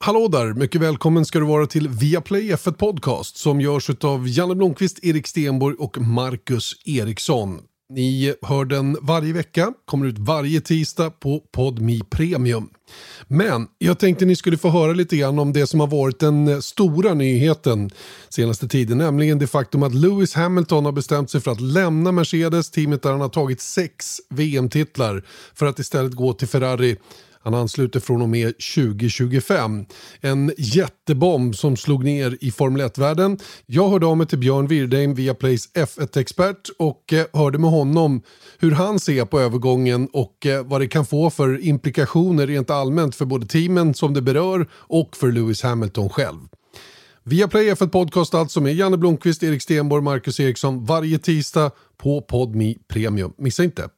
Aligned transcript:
Hallå 0.00 0.28
där! 0.28 0.54
Mycket 0.54 0.80
välkommen 0.80 1.24
ska 1.24 1.38
du 1.38 1.44
vara 1.44 1.66
till 1.66 1.88
Viaplay 1.88 2.52
F1 2.52 2.72
Podcast 2.72 3.36
som 3.36 3.60
görs 3.60 3.90
av 4.00 4.28
Janne 4.28 4.54
Blomqvist, 4.54 5.04
Erik 5.04 5.26
Stenborg 5.26 5.76
och 5.78 5.98
Marcus 5.98 6.74
Eriksson. 6.84 7.60
Ni 7.90 8.34
hör 8.42 8.64
den 8.64 8.96
varje 9.02 9.32
vecka, 9.32 9.72
kommer 9.84 10.06
ut 10.06 10.18
varje 10.18 10.60
tisdag 10.60 11.10
på 11.10 11.40
Podmi 11.52 12.00
Premium. 12.10 12.68
Men 13.28 13.66
jag 13.78 13.98
tänkte 13.98 14.24
ni 14.24 14.36
skulle 14.36 14.58
få 14.58 14.68
höra 14.68 14.92
lite 14.92 15.16
grann 15.16 15.38
om 15.38 15.52
det 15.52 15.66
som 15.66 15.80
har 15.80 15.86
varit 15.86 16.20
den 16.20 16.62
stora 16.62 17.14
nyheten 17.14 17.90
senaste 18.28 18.68
tiden, 18.68 18.98
nämligen 18.98 19.38
det 19.38 19.46
faktum 19.46 19.82
att 19.82 19.94
Lewis 19.94 20.34
Hamilton 20.34 20.84
har 20.84 20.92
bestämt 20.92 21.30
sig 21.30 21.40
för 21.40 21.50
att 21.50 21.60
lämna 21.60 22.12
Mercedes, 22.12 22.70
teamet 22.70 23.02
där 23.02 23.10
han 23.10 23.20
har 23.20 23.28
tagit 23.28 23.60
sex 23.60 24.20
VM-titlar, 24.30 25.24
för 25.54 25.66
att 25.66 25.78
istället 25.78 26.12
gå 26.12 26.32
till 26.32 26.48
Ferrari 26.48 26.96
han 27.40 27.54
ansluter 27.54 28.00
från 28.00 28.22
och 28.22 28.28
med 28.28 28.54
2025. 28.76 29.84
En 30.20 30.52
jättebomb 30.58 31.56
som 31.56 31.76
slog 31.76 32.04
ner 32.04 32.38
i 32.40 32.50
Formel 32.50 32.82
1-världen. 32.82 33.38
Jag 33.66 33.88
hörde 33.88 34.06
av 34.06 34.16
mig 34.16 34.26
till 34.26 34.38
Björn 34.38 34.66
Wirdheim 34.66 35.14
via 35.14 35.34
Plays 35.34 35.72
F1-expert 35.74 36.68
och 36.78 37.12
eh, 37.12 37.26
hörde 37.32 37.58
med 37.58 37.70
honom 37.70 38.22
hur 38.58 38.70
han 38.70 39.00
ser 39.00 39.24
på 39.24 39.40
övergången 39.40 40.08
och 40.12 40.46
eh, 40.46 40.64
vad 40.64 40.80
det 40.80 40.88
kan 40.88 41.06
få 41.06 41.30
för 41.30 41.64
implikationer 41.64 42.46
rent 42.46 42.70
allmänt 42.70 43.14
för 43.14 43.24
både 43.24 43.46
teamen 43.46 43.94
som 43.94 44.14
det 44.14 44.22
berör 44.22 44.68
och 44.72 45.16
för 45.16 45.32
Lewis 45.32 45.62
Hamilton 45.62 46.08
själv. 46.08 46.38
Via 47.24 47.48
Play 47.48 47.72
F1 47.72 47.88
Podcast 47.88 48.34
alltså 48.34 48.60
med 48.60 48.74
Janne 48.74 48.96
Blomqvist, 48.96 49.42
Erik 49.42 49.62
Stenborg, 49.62 50.02
Marcus 50.02 50.40
Eriksson 50.40 50.84
varje 50.84 51.18
tisdag 51.18 51.70
på 51.96 52.20
Podmi 52.20 52.78
Premium. 52.88 53.32
Missa 53.38 53.64
inte! 53.64 53.88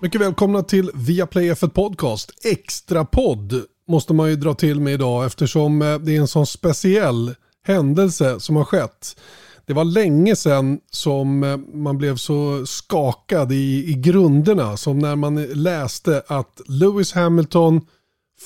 Mycket 0.00 0.20
välkomna 0.20 0.62
till 0.62 0.90
Viaplay 0.94 1.52
F1 1.52 1.68
Podcast. 1.68 2.32
Extra 2.44 3.04
podd 3.04 3.62
måste 3.88 4.12
man 4.12 4.30
ju 4.30 4.36
dra 4.36 4.54
till 4.54 4.80
med 4.80 4.92
idag 4.92 5.26
eftersom 5.26 5.82
eh, 5.82 5.98
det 5.98 6.16
är 6.16 6.20
en 6.20 6.28
sån 6.28 6.46
speciell 6.46 7.34
händelse 7.64 8.40
som 8.40 8.56
har 8.56 8.64
skett. 8.64 9.20
Det 9.66 9.72
var 9.72 9.84
länge 9.84 10.36
sedan 10.36 10.78
som 10.90 11.44
eh, 11.44 11.56
man 11.56 11.98
blev 11.98 12.16
så 12.16 12.66
skakad 12.66 13.52
i, 13.52 13.84
i 13.90 13.92
grunderna 13.92 14.76
som 14.76 14.98
när 14.98 15.16
man 15.16 15.44
läste 15.44 16.22
att 16.26 16.60
Lewis 16.66 17.12
Hamilton 17.12 17.80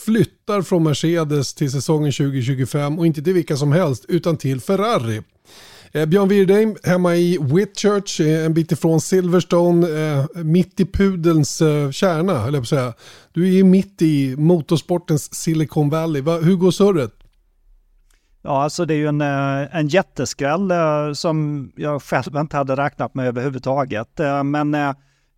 flyttar 0.04 0.62
från 0.62 0.82
Mercedes 0.82 1.54
till 1.54 1.70
säsongen 1.70 2.12
2025 2.12 2.98
och 2.98 3.06
inte 3.06 3.22
till 3.22 3.34
vilka 3.34 3.56
som 3.56 3.72
helst 3.72 4.04
utan 4.08 4.36
till 4.36 4.60
Ferrari. 4.60 5.22
Eh, 5.94 6.06
Björn 6.06 6.28
Wirdheim 6.28 6.76
hemma 6.82 7.14
i 7.16 7.38
Whitchurch, 7.40 8.20
eh, 8.20 8.44
en 8.46 8.54
bit 8.54 8.72
ifrån 8.72 9.00
Silverstone, 9.00 9.86
eh, 9.86 10.24
mitt 10.44 10.80
i 10.80 10.86
pudelns 10.86 11.58
kärna, 11.90 12.38
höll 12.38 12.54
jag 12.54 12.62
på 12.62 12.64
att 12.64 12.68
säga. 12.68 12.92
Du 13.32 13.48
är 13.48 13.52
ju 13.52 13.64
mitt 13.64 14.02
i 14.02 14.36
motorsportens 14.36 15.34
Silicon 15.34 15.90
Valley. 15.90 16.22
Hur 16.22 16.56
går 16.56 16.70
surret? 16.70 17.12
Ja, 18.42 18.62
alltså 18.62 18.84
det 18.84 18.94
är 18.94 18.98
ju 18.98 19.08
en, 19.08 19.20
en 19.20 19.88
jätteskräll 19.88 20.72
som 21.14 21.68
jag 21.76 22.02
själv 22.02 22.36
inte 22.36 22.56
hade 22.56 22.76
räknat 22.76 23.14
med 23.14 23.26
överhuvudtaget. 23.26 24.20
Men 24.44 24.76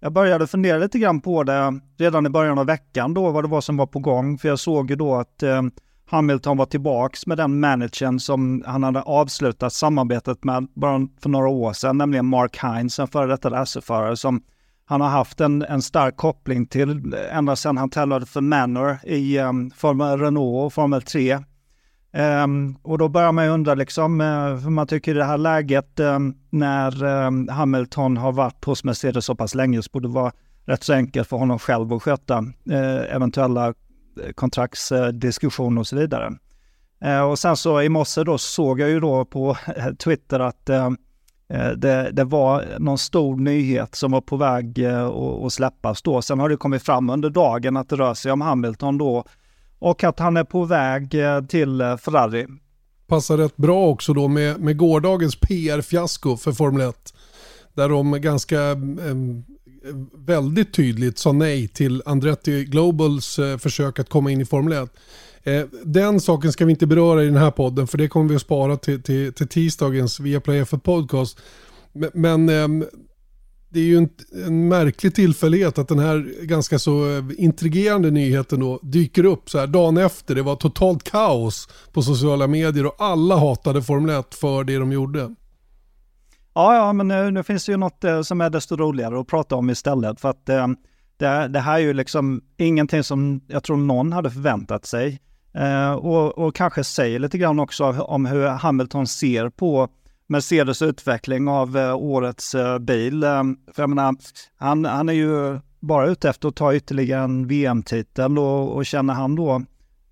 jag 0.00 0.12
började 0.12 0.46
fundera 0.46 0.78
lite 0.78 0.98
grann 0.98 1.20
på 1.20 1.42
det 1.42 1.80
redan 1.98 2.26
i 2.26 2.28
början 2.28 2.58
av 2.58 2.66
veckan 2.66 3.14
då, 3.14 3.30
vad 3.30 3.44
det 3.44 3.48
var 3.48 3.60
som 3.60 3.76
var 3.76 3.86
på 3.86 3.98
gång. 3.98 4.38
För 4.38 4.48
jag 4.48 4.58
såg 4.58 4.90
ju 4.90 4.96
då 4.96 5.14
att 5.14 5.42
Hamilton 6.06 6.56
var 6.56 6.66
tillbaks 6.66 7.26
med 7.26 7.38
den 7.38 7.60
managern 7.60 8.20
som 8.20 8.62
han 8.66 8.82
hade 8.82 9.02
avslutat 9.02 9.72
samarbetet 9.72 10.44
med 10.44 10.66
bara 10.74 11.08
för 11.20 11.28
några 11.28 11.48
år 11.48 11.72
sedan, 11.72 11.98
nämligen 11.98 12.26
Mark 12.26 12.58
Hines, 12.64 12.98
en 12.98 13.08
före 13.08 13.26
detta 13.26 13.50
racerförare 13.50 14.16
som 14.16 14.42
han 14.86 15.00
har 15.00 15.08
haft 15.08 15.40
en, 15.40 15.62
en 15.62 15.82
stark 15.82 16.16
koppling 16.16 16.66
till 16.66 17.14
ända 17.30 17.56
sedan 17.56 17.76
han 17.76 17.90
tävlade 17.90 18.26
för 18.26 18.40
Manor 18.40 18.98
i 19.04 19.38
um, 19.38 19.70
Formel 19.70 20.18
Renault 20.18 20.66
och 20.66 20.72
Formel 20.72 21.02
3. 21.02 21.34
Um, 21.34 21.42
ehm, 22.12 22.76
och 22.82 22.98
då 22.98 23.08
börjar 23.08 23.32
man 23.32 23.44
ju 23.44 23.50
undra 23.50 23.74
liksom, 23.74 24.20
uh, 24.20 24.58
för 24.58 24.70
man 24.70 24.86
tycker 24.86 25.14
i 25.14 25.18
det 25.18 25.24
här 25.24 25.38
läget 25.38 26.00
um, 26.00 26.36
när 26.50 27.04
um, 27.04 27.48
Hamilton 27.48 28.16
har 28.16 28.32
varit 28.32 28.64
hos 28.64 28.84
Mercedes 28.84 29.24
så 29.24 29.34
pass 29.34 29.54
länge 29.54 29.82
så 29.82 29.90
borde 29.92 30.08
det 30.08 30.14
vara 30.14 30.32
rätt 30.66 30.82
så 30.82 30.92
enkelt 30.92 31.28
för 31.28 31.36
honom 31.36 31.58
själv 31.58 31.92
att 31.92 32.02
sköta 32.02 32.38
uh, 32.70 33.14
eventuella 33.14 33.74
kontraktsdiskussion 34.34 35.78
och 35.78 35.86
så 35.86 35.96
vidare. 35.96 36.32
Eh, 37.04 37.20
och 37.20 37.38
sen 37.38 37.56
så 37.56 37.82
i 37.82 37.88
morse 37.88 38.24
då 38.24 38.38
såg 38.38 38.80
jag 38.80 38.90
ju 38.90 39.00
då 39.00 39.24
på 39.24 39.56
eh, 39.76 39.94
Twitter 39.94 40.40
att 40.40 40.68
eh, 40.68 40.90
det, 41.76 42.10
det, 42.12 42.24
var 42.24 42.64
någon 42.78 42.98
stor 42.98 43.36
nyhet 43.36 43.94
som 43.94 44.12
var 44.12 44.20
på 44.20 44.36
väg 44.36 44.86
att 45.44 45.52
släppas 45.52 46.02
då. 46.02 46.22
Sen 46.22 46.40
har 46.40 46.48
det 46.48 46.56
kommit 46.56 46.82
fram 46.82 47.10
under 47.10 47.30
dagen 47.30 47.76
att 47.76 47.88
det 47.88 47.96
rör 47.96 48.14
sig 48.14 48.32
om 48.32 48.40
Hamilton 48.40 48.98
då 48.98 49.24
och 49.78 50.04
att 50.04 50.18
han 50.18 50.36
är 50.36 50.44
på 50.44 50.64
väg 50.64 51.10
till 51.48 51.96
Ferrari. 52.00 52.46
Passar 53.06 53.36
rätt 53.36 53.56
bra 53.56 53.86
också 53.86 54.12
då 54.14 54.28
med, 54.28 54.60
med 54.60 54.76
gårdagens 54.76 55.36
PR-fiasko 55.36 56.36
för 56.36 56.52
Formel 56.52 56.88
1. 56.88 57.14
Där 57.74 57.88
de 57.88 58.20
ganska 58.20 58.58
väldigt 60.14 60.74
tydligt 60.74 61.18
sa 61.18 61.32
nej 61.32 61.68
till 61.68 62.02
Andretti 62.06 62.64
Globals 62.64 63.38
eh, 63.38 63.58
försök 63.58 63.98
att 63.98 64.08
komma 64.08 64.30
in 64.30 64.40
i 64.40 64.44
Formel 64.44 64.72
1. 64.72 64.90
Eh, 65.42 65.62
den 65.84 66.20
saken 66.20 66.52
ska 66.52 66.64
vi 66.64 66.70
inte 66.70 66.86
beröra 66.86 67.22
i 67.22 67.26
den 67.26 67.36
här 67.36 67.50
podden 67.50 67.86
för 67.86 67.98
det 67.98 68.08
kommer 68.08 68.28
vi 68.28 68.36
att 68.36 68.42
spara 68.42 68.76
till, 68.76 69.02
till, 69.02 69.32
till 69.32 69.48
tisdagens 69.48 70.20
Viaplay 70.20 70.64
för 70.64 70.76
podcast. 70.76 71.38
Men, 71.92 72.10
men 72.14 72.48
ehm, 72.48 72.84
det 73.68 73.80
är 73.80 73.84
ju 73.84 73.96
en, 73.96 74.08
en, 74.46 74.68
märklig 74.68 75.14
tillfällighet 75.14 75.78
att 75.78 75.88
den 75.88 75.98
här 75.98 76.44
ganska 76.44 76.78
så 76.78 77.16
eh, 77.16 77.24
intrigerande 77.38 78.10
nyheten 78.10 78.60
då 78.60 78.78
dyker 78.82 79.24
upp 79.24 79.50
så 79.50 79.58
här 79.58 79.66
dagen 79.66 79.96
efter. 79.96 80.34
Det 80.34 80.42
var 80.42 80.56
totalt 80.56 81.04
kaos 81.04 81.68
på 81.92 82.02
sociala 82.02 82.46
medier 82.46 82.86
och 82.86 82.94
alla 82.98 83.36
hatade 83.36 83.82
Formel 83.82 84.16
1 84.20 84.34
för 84.34 84.64
det 84.64 84.76
de 84.76 84.92
gjorde. 84.92 85.34
Ja, 86.54 86.74
ja, 86.76 86.92
men 86.92 87.08
nu, 87.08 87.30
nu, 87.30 87.42
finns 87.42 87.66
det 87.66 87.72
ju 87.72 87.78
något 87.78 88.04
eh, 88.04 88.22
som 88.22 88.40
är 88.40 88.50
desto 88.50 88.76
roligare 88.76 89.20
att 89.20 89.26
prata 89.26 89.56
om 89.56 89.70
istället. 89.70 90.20
För 90.20 90.30
att 90.30 90.48
eh, 90.48 90.66
det, 91.16 91.48
det, 91.48 91.60
här 91.60 91.74
är 91.74 91.78
ju 91.78 91.92
liksom 91.92 92.42
ingenting 92.56 93.04
som 93.04 93.40
jag 93.48 93.62
tror 93.62 93.76
någon 93.76 94.12
hade 94.12 94.30
förväntat 94.30 94.86
sig. 94.86 95.20
Eh, 95.54 95.92
och, 95.92 96.38
och, 96.38 96.54
kanske 96.54 96.84
säger 96.84 97.18
lite 97.18 97.38
grann 97.38 97.60
också 97.60 97.84
om 97.84 98.26
hur 98.26 98.46
Hamilton 98.46 99.06
ser 99.06 99.48
på 99.48 99.88
Mercedes 100.26 100.82
utveckling 100.82 101.48
av 101.48 101.76
eh, 101.76 101.96
årets 101.96 102.54
eh, 102.54 102.78
bil. 102.78 103.22
Eh, 103.22 103.42
för 103.72 103.82
jag 103.82 103.90
menar, 103.90 104.14
han, 104.56 104.84
han 104.84 105.08
är 105.08 105.12
ju 105.12 105.60
bara 105.80 106.06
ute 106.06 106.28
efter 106.28 106.48
att 106.48 106.56
ta 106.56 106.74
ytterligare 106.74 107.24
en 107.24 107.46
VM-titel 107.46 108.38
och, 108.38 108.76
och 108.76 108.86
känner 108.86 109.14
han 109.14 109.34
då 109.34 109.62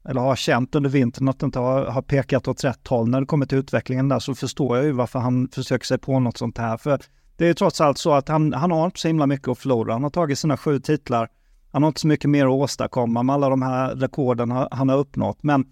eller 0.04 0.20
har 0.20 0.36
känt 0.36 0.74
under 0.74 0.90
vintern 0.90 1.28
att 1.28 1.38
det 1.38 1.46
inte 1.46 1.58
har, 1.58 1.84
har 1.86 2.02
pekat 2.02 2.48
åt 2.48 2.64
rätt 2.64 2.88
håll 2.88 3.08
när 3.08 3.20
det 3.20 3.26
kommer 3.26 3.46
till 3.46 3.58
utvecklingen 3.58 4.08
där 4.08 4.18
så 4.18 4.34
förstår 4.34 4.76
jag 4.76 4.86
ju 4.86 4.92
varför 4.92 5.18
han 5.18 5.48
försöker 5.48 5.86
sig 5.86 5.98
på 5.98 6.20
något 6.20 6.38
sånt 6.38 6.58
här. 6.58 6.76
För 6.76 7.00
det 7.36 7.48
är 7.48 7.54
trots 7.54 7.80
allt 7.80 7.98
så 7.98 8.12
att 8.12 8.28
han, 8.28 8.52
han 8.52 8.70
har 8.70 8.84
inte 8.84 9.00
så 9.00 9.08
himla 9.08 9.26
mycket 9.26 9.48
att 9.48 9.58
förlora. 9.58 9.92
Han 9.92 10.02
har 10.02 10.10
tagit 10.10 10.38
sina 10.38 10.56
sju 10.56 10.80
titlar. 10.80 11.28
Han 11.72 11.82
har 11.82 11.88
inte 11.88 12.00
så 12.00 12.06
mycket 12.06 12.30
mer 12.30 12.46
att 12.46 12.52
åstadkomma 12.52 13.22
med 13.22 13.34
alla 13.34 13.48
de 13.48 13.62
här 13.62 13.94
rekorden 13.94 14.50
han 14.50 14.88
har 14.88 14.98
uppnått. 14.98 15.42
Men 15.42 15.64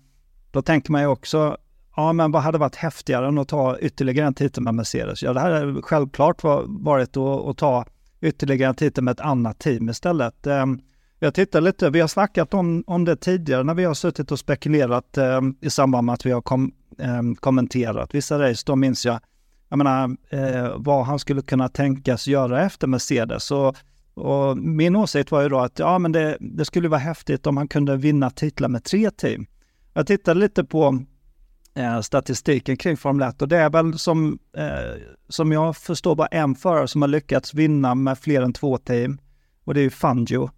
då 0.50 0.62
tänker 0.62 0.92
man 0.92 1.00
ju 1.00 1.06
också, 1.06 1.56
ja 1.96 2.12
men 2.12 2.32
vad 2.32 2.42
hade 2.42 2.58
varit 2.58 2.76
häftigare 2.76 3.28
än 3.28 3.38
att 3.38 3.48
ta 3.48 3.78
ytterligare 3.78 4.26
en 4.26 4.34
titel 4.34 4.62
med 4.62 4.74
Mercedes? 4.74 5.22
Ja, 5.22 5.32
det 5.32 5.40
här 5.40 5.50
hade 5.50 5.82
självklart 5.82 6.44
varit 6.66 7.16
att, 7.16 7.46
att 7.46 7.56
ta 7.58 7.84
ytterligare 8.20 8.68
en 8.68 8.74
titel 8.74 9.04
med 9.04 9.12
ett 9.12 9.20
annat 9.20 9.58
team 9.58 9.88
istället. 9.88 10.46
Ehm, 10.46 10.80
jag 11.22 11.34
tittar 11.34 11.60
lite, 11.60 11.90
vi 11.90 12.00
har 12.00 12.08
snackat 12.08 12.54
om, 12.54 12.84
om 12.86 13.04
det 13.04 13.16
tidigare 13.16 13.62
när 13.62 13.74
vi 13.74 13.84
har 13.84 13.94
suttit 13.94 14.32
och 14.32 14.38
spekulerat 14.38 15.18
eh, 15.18 15.40
i 15.60 15.70
samband 15.70 16.06
med 16.06 16.12
att 16.12 16.26
vi 16.26 16.30
har 16.30 16.40
kom, 16.40 16.72
eh, 16.98 17.22
kommenterat 17.40 18.14
vissa 18.14 18.38
race. 18.38 18.62
Då 18.66 18.76
minns 18.76 19.06
jag, 19.06 19.20
jag 19.68 19.76
menar, 19.76 20.16
eh, 20.30 20.72
vad 20.76 21.06
han 21.06 21.18
skulle 21.18 21.42
kunna 21.42 21.68
tänkas 21.68 22.26
göra 22.26 22.62
efter 22.64 22.86
Mercedes. 22.86 23.50
Och, 23.50 23.76
och 24.14 24.58
min 24.58 24.96
åsikt 24.96 25.30
var 25.30 25.42
ju 25.42 25.48
då 25.48 25.58
att 25.58 25.78
ja, 25.78 25.98
men 25.98 26.12
det, 26.12 26.36
det 26.40 26.64
skulle 26.64 26.88
vara 26.88 27.00
häftigt 27.00 27.46
om 27.46 27.56
han 27.56 27.68
kunde 27.68 27.96
vinna 27.96 28.30
titlar 28.30 28.68
med 28.68 28.84
tre 28.84 29.10
team. 29.10 29.46
Jag 29.92 30.06
tittade 30.06 30.40
lite 30.40 30.64
på 30.64 31.02
eh, 31.74 32.00
statistiken 32.00 32.76
kring 32.76 32.96
Formel 32.96 33.28
1 33.28 33.42
och 33.42 33.48
det 33.48 33.56
är 33.56 33.70
väl 33.70 33.98
som, 33.98 34.38
eh, 34.56 35.02
som 35.28 35.52
jag 35.52 35.76
förstår 35.76 36.14
bara 36.14 36.26
en 36.26 36.54
förare 36.54 36.88
som 36.88 37.02
har 37.02 37.08
lyckats 37.08 37.54
vinna 37.54 37.94
med 37.94 38.18
fler 38.18 38.42
än 38.42 38.52
två 38.52 38.78
team 38.78 39.18
och 39.64 39.74
det 39.74 39.80
är 39.80 39.84
ju 39.84 39.90
Fangio. 39.90 40.50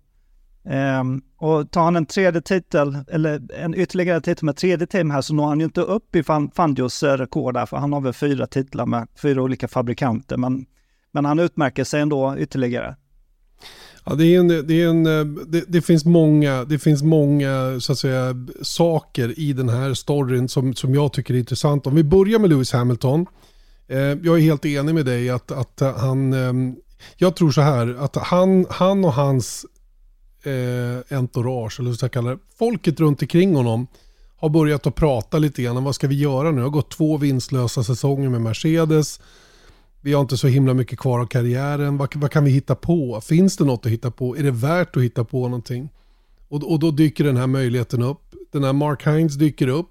Um, 0.65 1.23
och 1.37 1.71
tar 1.71 1.83
han 1.83 1.97
en 1.97 2.07
tredje 2.07 2.41
titel, 2.41 2.99
eller 3.09 3.41
en 3.59 3.75
ytterligare 3.75 4.21
titel 4.21 4.45
med 4.45 4.57
tredje 4.57 4.87
team 4.87 5.11
här, 5.11 5.21
så 5.21 5.35
når 5.35 5.47
han 5.47 5.59
ju 5.59 5.65
inte 5.65 5.81
upp 5.81 6.17
i 6.17 6.23
Fandios 6.55 7.03
rekord 7.03 7.55
där, 7.55 7.67
för 7.67 7.77
han 7.77 7.93
har 7.93 8.01
väl 8.01 8.13
fyra 8.13 8.47
titlar 8.47 8.87
med 8.87 9.09
fyra 9.23 9.43
olika 9.43 9.69
fabrikanter, 9.69 10.37
men, 10.37 10.67
men 11.13 11.25
han 11.25 11.39
utmärker 11.39 11.85
sig 11.85 12.01
ändå 12.01 12.37
ytterligare. 12.39 12.97
Ja, 14.05 14.15
det, 14.15 14.35
är 14.35 14.41
en, 14.41 14.49
det, 14.49 14.83
är 14.83 14.89
en, 14.89 15.05
det, 15.47 15.65
det, 15.69 15.83
finns 15.83 16.05
många, 16.05 16.65
det 16.65 16.79
finns 16.79 17.03
många 17.03 17.81
så 17.81 17.93
att 17.93 17.99
säga, 17.99 18.35
saker 18.63 19.39
i 19.39 19.53
den 19.53 19.69
här 19.69 19.95
storyn 19.95 20.49
som, 20.49 20.75
som 20.75 20.95
jag 20.95 21.13
tycker 21.13 21.35
är 21.35 21.39
intressant. 21.39 21.87
Om 21.87 21.95
vi 21.95 22.05
börjar 22.05 22.39
med 22.39 22.51
Lewis 22.51 22.73
Hamilton. 22.73 23.27
Eh, 23.89 23.99
jag 23.99 24.27
är 24.27 24.41
helt 24.41 24.65
enig 24.65 24.95
med 24.95 25.07
dig 25.07 25.31
att, 25.31 25.51
att 25.51 25.81
han, 25.97 26.33
eh, 26.33 26.75
jag 27.17 27.37
tror 27.37 27.51
så 27.51 27.61
här, 27.61 27.97
att 27.99 28.17
han, 28.17 28.67
han 28.71 29.05
och 29.05 29.13
hans 29.13 29.67
eh, 30.43 31.19
entourage, 31.19 31.81
eller 31.81 31.91
vad 31.91 31.97
ska 31.97 32.05
jag 32.05 32.13
kalla 32.13 32.31
det, 32.31 32.39
folket 32.59 33.01
runt 33.01 33.23
omkring 33.23 33.55
honom 33.55 33.87
har 34.43 34.49
börjat 34.49 34.87
att 34.87 34.95
prata 34.95 35.39
lite 35.39 35.63
grann 35.63 35.77
om 35.77 35.85
vad 35.85 35.95
ska 35.95 36.09
vi 36.09 36.15
göra 36.15 36.51
nu? 36.51 36.57
Det 36.57 36.63
har 36.63 36.71
gått 36.71 36.91
två 36.91 37.17
vinstlösa 37.17 37.85
säsonger 37.85 38.29
med 38.29 38.41
Mercedes. 38.41 39.21
Vi 40.01 40.13
har 40.13 40.21
inte 40.21 40.37
så 40.37 40.47
himla 40.47 40.75
mycket 40.75 40.99
kvar 40.99 41.21
av 41.21 41.27
karriären. 41.27 41.97
Vad, 41.97 42.17
vad, 42.17 42.31
kan 42.31 42.45
vi 42.45 42.51
hitta 42.51 42.75
på? 42.75 43.21
Finns 43.21 43.57
det 43.57 43.65
något 43.65 43.87
att 43.87 43.93
hitta 43.93 44.11
på? 44.11 44.37
Är 44.37 44.43
det 44.43 44.51
värt 44.51 44.97
att 44.97 45.03
hitta 45.03 45.25
på 45.25 45.43
någonting? 45.43 45.89
Och, 46.49 46.73
och 46.73 46.79
då 46.79 46.91
dyker 46.91 47.25
den 47.25 47.37
här 47.37 47.47
möjligheten 47.47 48.03
upp. 48.03 48.21
Den 48.53 48.65
här 48.65 48.73
Mark 48.73 49.07
Hines 49.07 49.35
dyker 49.35 49.69
upp. 49.69 49.89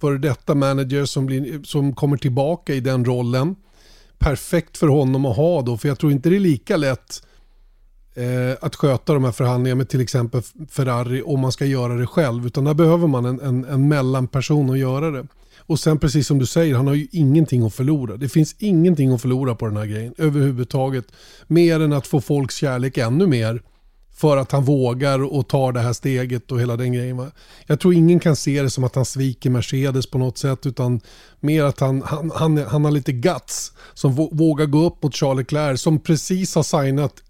För 0.00 0.18
detta 0.18 0.54
manager 0.54 1.04
som, 1.04 1.26
blir, 1.26 1.62
som 1.62 1.94
kommer 1.94 2.16
tillbaka 2.16 2.74
i 2.74 2.80
den 2.80 3.04
rollen. 3.04 3.56
Perfekt 4.18 4.78
för 4.78 4.88
honom 4.88 5.24
att 5.24 5.36
ha 5.36 5.62
då, 5.62 5.76
för 5.76 5.88
jag 5.88 5.98
tror 5.98 6.12
inte 6.12 6.30
det 6.30 6.36
är 6.36 6.40
lika 6.40 6.76
lätt 6.76 7.22
Eh, 8.18 8.56
att 8.60 8.76
sköta 8.76 9.14
de 9.14 9.24
här 9.24 9.32
förhandlingarna 9.32 9.78
med 9.78 9.88
till 9.88 10.00
exempel 10.00 10.42
Ferrari 10.70 11.22
om 11.22 11.40
man 11.40 11.52
ska 11.52 11.64
göra 11.64 11.94
det 11.94 12.06
själv. 12.06 12.46
Utan 12.46 12.64
där 12.64 12.74
behöver 12.74 13.06
man 13.06 13.24
en, 13.24 13.40
en, 13.40 13.64
en 13.64 13.88
mellanperson 13.88 14.70
att 14.70 14.78
göra 14.78 15.10
det. 15.10 15.26
Och 15.58 15.80
sen 15.80 15.98
precis 15.98 16.26
som 16.26 16.38
du 16.38 16.46
säger, 16.46 16.74
han 16.74 16.86
har 16.86 16.94
ju 16.94 17.08
ingenting 17.12 17.66
att 17.66 17.74
förlora. 17.74 18.16
Det 18.16 18.28
finns 18.28 18.56
ingenting 18.58 19.12
att 19.12 19.22
förlora 19.22 19.54
på 19.54 19.66
den 19.66 19.76
här 19.76 19.86
grejen 19.86 20.14
överhuvudtaget. 20.18 21.04
Mer 21.46 21.80
än 21.80 21.92
att 21.92 22.06
få 22.06 22.20
folks 22.20 22.54
kärlek 22.54 22.98
ännu 22.98 23.26
mer. 23.26 23.62
För 24.16 24.36
att 24.36 24.52
han 24.52 24.64
vågar 24.64 25.22
och 25.36 25.48
tar 25.48 25.72
det 25.72 25.80
här 25.80 25.92
steget 25.92 26.52
och 26.52 26.60
hela 26.60 26.76
den 26.76 26.92
grejen. 26.92 27.30
Jag 27.66 27.80
tror 27.80 27.94
ingen 27.94 28.20
kan 28.20 28.36
se 28.36 28.62
det 28.62 28.70
som 28.70 28.84
att 28.84 28.94
han 28.94 29.04
sviker 29.04 29.50
Mercedes 29.50 30.10
på 30.10 30.18
något 30.18 30.38
sätt. 30.38 30.66
Utan 30.66 31.00
mer 31.40 31.64
att 31.64 31.80
han, 31.80 32.02
han, 32.06 32.32
han, 32.34 32.58
han 32.58 32.84
har 32.84 32.90
lite 32.90 33.12
guts. 33.12 33.72
Som 33.94 34.14
vågar 34.14 34.66
gå 34.66 34.86
upp 34.86 35.02
mot 35.02 35.14
Charles 35.16 35.38
Leclerc. 35.38 35.80
Som 35.80 36.00
precis 36.00 36.54
har 36.54 36.62
signat 36.62 37.22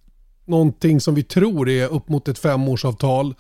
någonting 0.49 1.01
som 1.01 1.15
vi 1.15 1.23
tror 1.23 1.69
är 1.69 1.89
upp 1.89 2.09
mot 2.09 2.29
ett 2.29 2.39
femårsavtal 2.39 3.35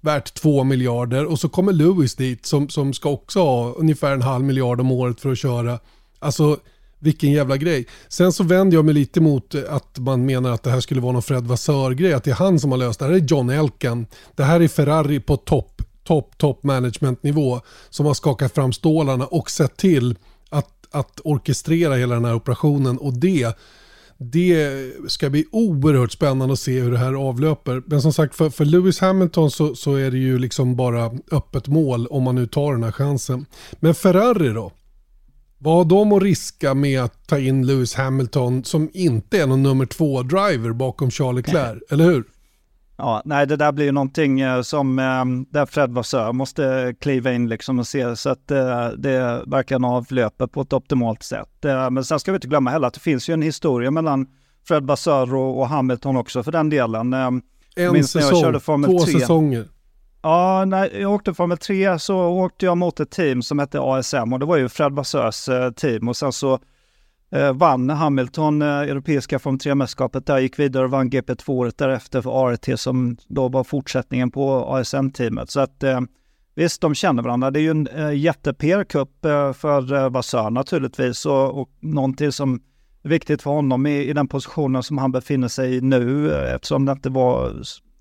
värt 0.00 0.34
2 0.34 0.64
miljarder 0.64 1.24
och 1.24 1.40
så 1.40 1.48
kommer 1.48 1.72
Lewis 1.72 2.14
dit 2.14 2.46
som, 2.46 2.68
som 2.68 2.92
ska 2.92 3.08
också 3.08 3.40
ha 3.40 3.72
ungefär 3.72 4.12
en 4.12 4.22
halv 4.22 4.44
miljard 4.44 4.80
om 4.80 4.90
året 4.90 5.20
för 5.20 5.32
att 5.32 5.38
köra. 5.38 5.78
Alltså 6.18 6.58
vilken 6.98 7.32
jävla 7.32 7.56
grej. 7.56 7.86
Sen 8.08 8.32
så 8.32 8.44
vänder 8.44 8.76
jag 8.76 8.84
mig 8.84 8.94
lite 8.94 9.20
mot 9.20 9.54
att 9.54 9.98
man 9.98 10.26
menar 10.26 10.50
att 10.50 10.62
det 10.62 10.70
här 10.70 10.80
skulle 10.80 11.00
vara 11.00 11.12
någon 11.12 11.22
Fred 11.22 11.46
Vassör-grej, 11.46 12.12
att 12.12 12.24
det 12.24 12.30
är 12.30 12.34
han 12.34 12.60
som 12.60 12.70
har 12.70 12.78
löst 12.78 12.98
det. 12.98 13.04
Det 13.04 13.12
här 13.12 13.20
är 13.20 13.26
John 13.26 13.50
Elkan. 13.50 14.06
Det 14.34 14.44
här 14.44 14.60
är 14.60 14.68
Ferrari 14.68 15.20
på 15.20 15.36
topp, 15.36 15.82
topp, 16.04 16.38
topp 16.38 16.62
managementnivå 16.62 17.60
som 17.90 18.06
har 18.06 18.14
skakat 18.14 18.54
fram 18.54 18.72
stålarna 18.72 19.26
och 19.26 19.50
sett 19.50 19.76
till 19.76 20.16
att, 20.48 20.86
att 20.90 21.20
orkestrera 21.24 21.94
hela 21.94 22.14
den 22.14 22.24
här 22.24 22.34
operationen 22.34 22.98
och 22.98 23.12
det 23.12 23.56
det 24.18 24.92
ska 25.08 25.30
bli 25.30 25.44
oerhört 25.52 26.12
spännande 26.12 26.52
att 26.52 26.60
se 26.60 26.80
hur 26.80 26.90
det 26.92 26.98
här 26.98 27.12
avlöper. 27.12 27.82
Men 27.86 28.02
som 28.02 28.12
sagt 28.12 28.34
för, 28.34 28.50
för 28.50 28.64
Lewis 28.64 29.00
Hamilton 29.00 29.50
så, 29.50 29.74
så 29.74 29.94
är 29.94 30.10
det 30.10 30.18
ju 30.18 30.38
liksom 30.38 30.76
bara 30.76 31.12
öppet 31.30 31.68
mål 31.68 32.06
om 32.06 32.22
man 32.22 32.34
nu 32.34 32.46
tar 32.46 32.72
den 32.72 32.82
här 32.82 32.92
chansen. 32.92 33.46
Men 33.80 33.94
Ferrari 33.94 34.48
då? 34.48 34.72
Vad 35.58 35.76
har 35.76 35.84
de 35.84 36.12
att 36.12 36.22
riska 36.22 36.74
med 36.74 37.02
att 37.02 37.26
ta 37.26 37.38
in 37.38 37.66
Lewis 37.66 37.94
Hamilton 37.94 38.64
som 38.64 38.90
inte 38.92 39.42
är 39.42 39.46
någon 39.46 39.62
nummer 39.62 39.86
två 39.86 40.22
driver 40.22 40.72
bakom 40.72 41.10
Charles 41.10 41.46
Leclerc, 41.46 41.82
eller 41.90 42.04
hur? 42.04 42.24
Ja, 42.96 43.22
nej, 43.24 43.46
det 43.46 43.56
där 43.56 43.72
blir 43.72 43.84
ju 43.84 43.92
någonting 43.92 44.40
eh, 44.40 44.62
som 44.62 44.98
eh, 44.98 45.24
där 45.50 45.66
Fred 45.66 45.90
Vassör 45.90 46.32
måste 46.32 46.94
kliva 47.00 47.32
in 47.32 47.48
liksom 47.48 47.78
och 47.78 47.86
se 47.86 48.16
så 48.16 48.30
att 48.30 48.50
eh, 48.50 48.88
det 48.88 49.42
verkligen 49.46 49.84
avlöper 49.84 50.46
på 50.46 50.60
ett 50.60 50.72
optimalt 50.72 51.22
sätt. 51.22 51.48
Men 51.90 52.04
sen 52.04 52.20
ska 52.20 52.32
vi 52.32 52.36
inte 52.36 52.48
glömma 52.48 52.70
heller 52.70 52.88
att 52.88 52.94
det 52.94 53.00
finns 53.00 53.28
ju 53.28 53.34
en 53.34 53.42
historia 53.42 53.90
mellan 53.90 54.26
Fred 54.68 54.86
Vassör 54.86 55.34
och, 55.34 55.68
Hamilton 55.68 56.16
också 56.16 56.42
för 56.42 56.52
den 56.52 56.70
delen. 56.70 57.12
En 57.76 58.04
säsong, 58.04 58.60
två 58.60 58.98
3. 59.04 59.20
säsonger. 59.20 59.68
Ja, 60.22 60.64
när 60.64 61.00
jag 61.00 61.12
åkte 61.12 61.34
Formel 61.34 61.58
3 61.58 61.98
så 61.98 62.16
åkte 62.18 62.66
jag 62.66 62.76
mot 62.76 63.00
ett 63.00 63.10
team 63.10 63.42
som 63.42 63.58
hette 63.58 63.80
ASM 63.80 64.32
och 64.32 64.38
det 64.38 64.46
var 64.46 64.56
ju 64.56 64.68
Fred 64.68 64.92
Vassörs 64.92 65.48
team 65.76 66.08
och 66.08 66.16
sen 66.16 66.32
så 66.32 66.58
eh, 67.34 67.52
vann 67.52 67.90
Hamilton 67.90 68.62
eh, 68.62 68.68
europeiska 68.68 69.38
Formel 69.38 69.58
3-mästerskapet 69.58 70.26
där, 70.26 70.38
gick 70.38 70.58
vidare 70.58 70.84
och 70.84 70.90
vann 70.90 71.10
GP2 71.10 71.50
året 71.50 71.78
därefter 71.78 72.22
för 72.22 72.48
ART 72.48 72.80
som 72.80 73.16
då 73.28 73.48
var 73.48 73.64
fortsättningen 73.64 74.30
på 74.30 74.64
ASM-teamet. 74.64 75.50
Så 75.50 75.60
att 75.60 75.82
eh, 75.82 76.00
visst, 76.54 76.80
de 76.80 76.94
känner 76.94 77.22
varandra. 77.22 77.50
Det 77.50 77.60
är 77.60 77.62
ju 77.62 77.70
en 77.70 77.86
eh, 77.86 78.12
jätte-PR-cup 78.12 79.24
eh, 79.24 79.52
för 79.52 79.92
eh, 79.94 80.10
Vassör 80.10 80.50
naturligtvis 80.50 81.26
och, 81.26 81.60
och 81.60 81.70
någonting 81.80 82.32
som 82.32 82.60
är 83.02 83.08
viktigt 83.08 83.42
för 83.42 83.50
honom 83.50 83.86
i, 83.86 84.02
i 84.02 84.12
den 84.12 84.28
positionen 84.28 84.82
som 84.82 84.98
han 84.98 85.12
befinner 85.12 85.48
sig 85.48 85.76
i 85.76 85.80
nu 85.80 86.32
eh, 86.32 86.54
eftersom 86.54 86.84
det 86.84 86.92
inte 86.92 87.10
var 87.10 87.52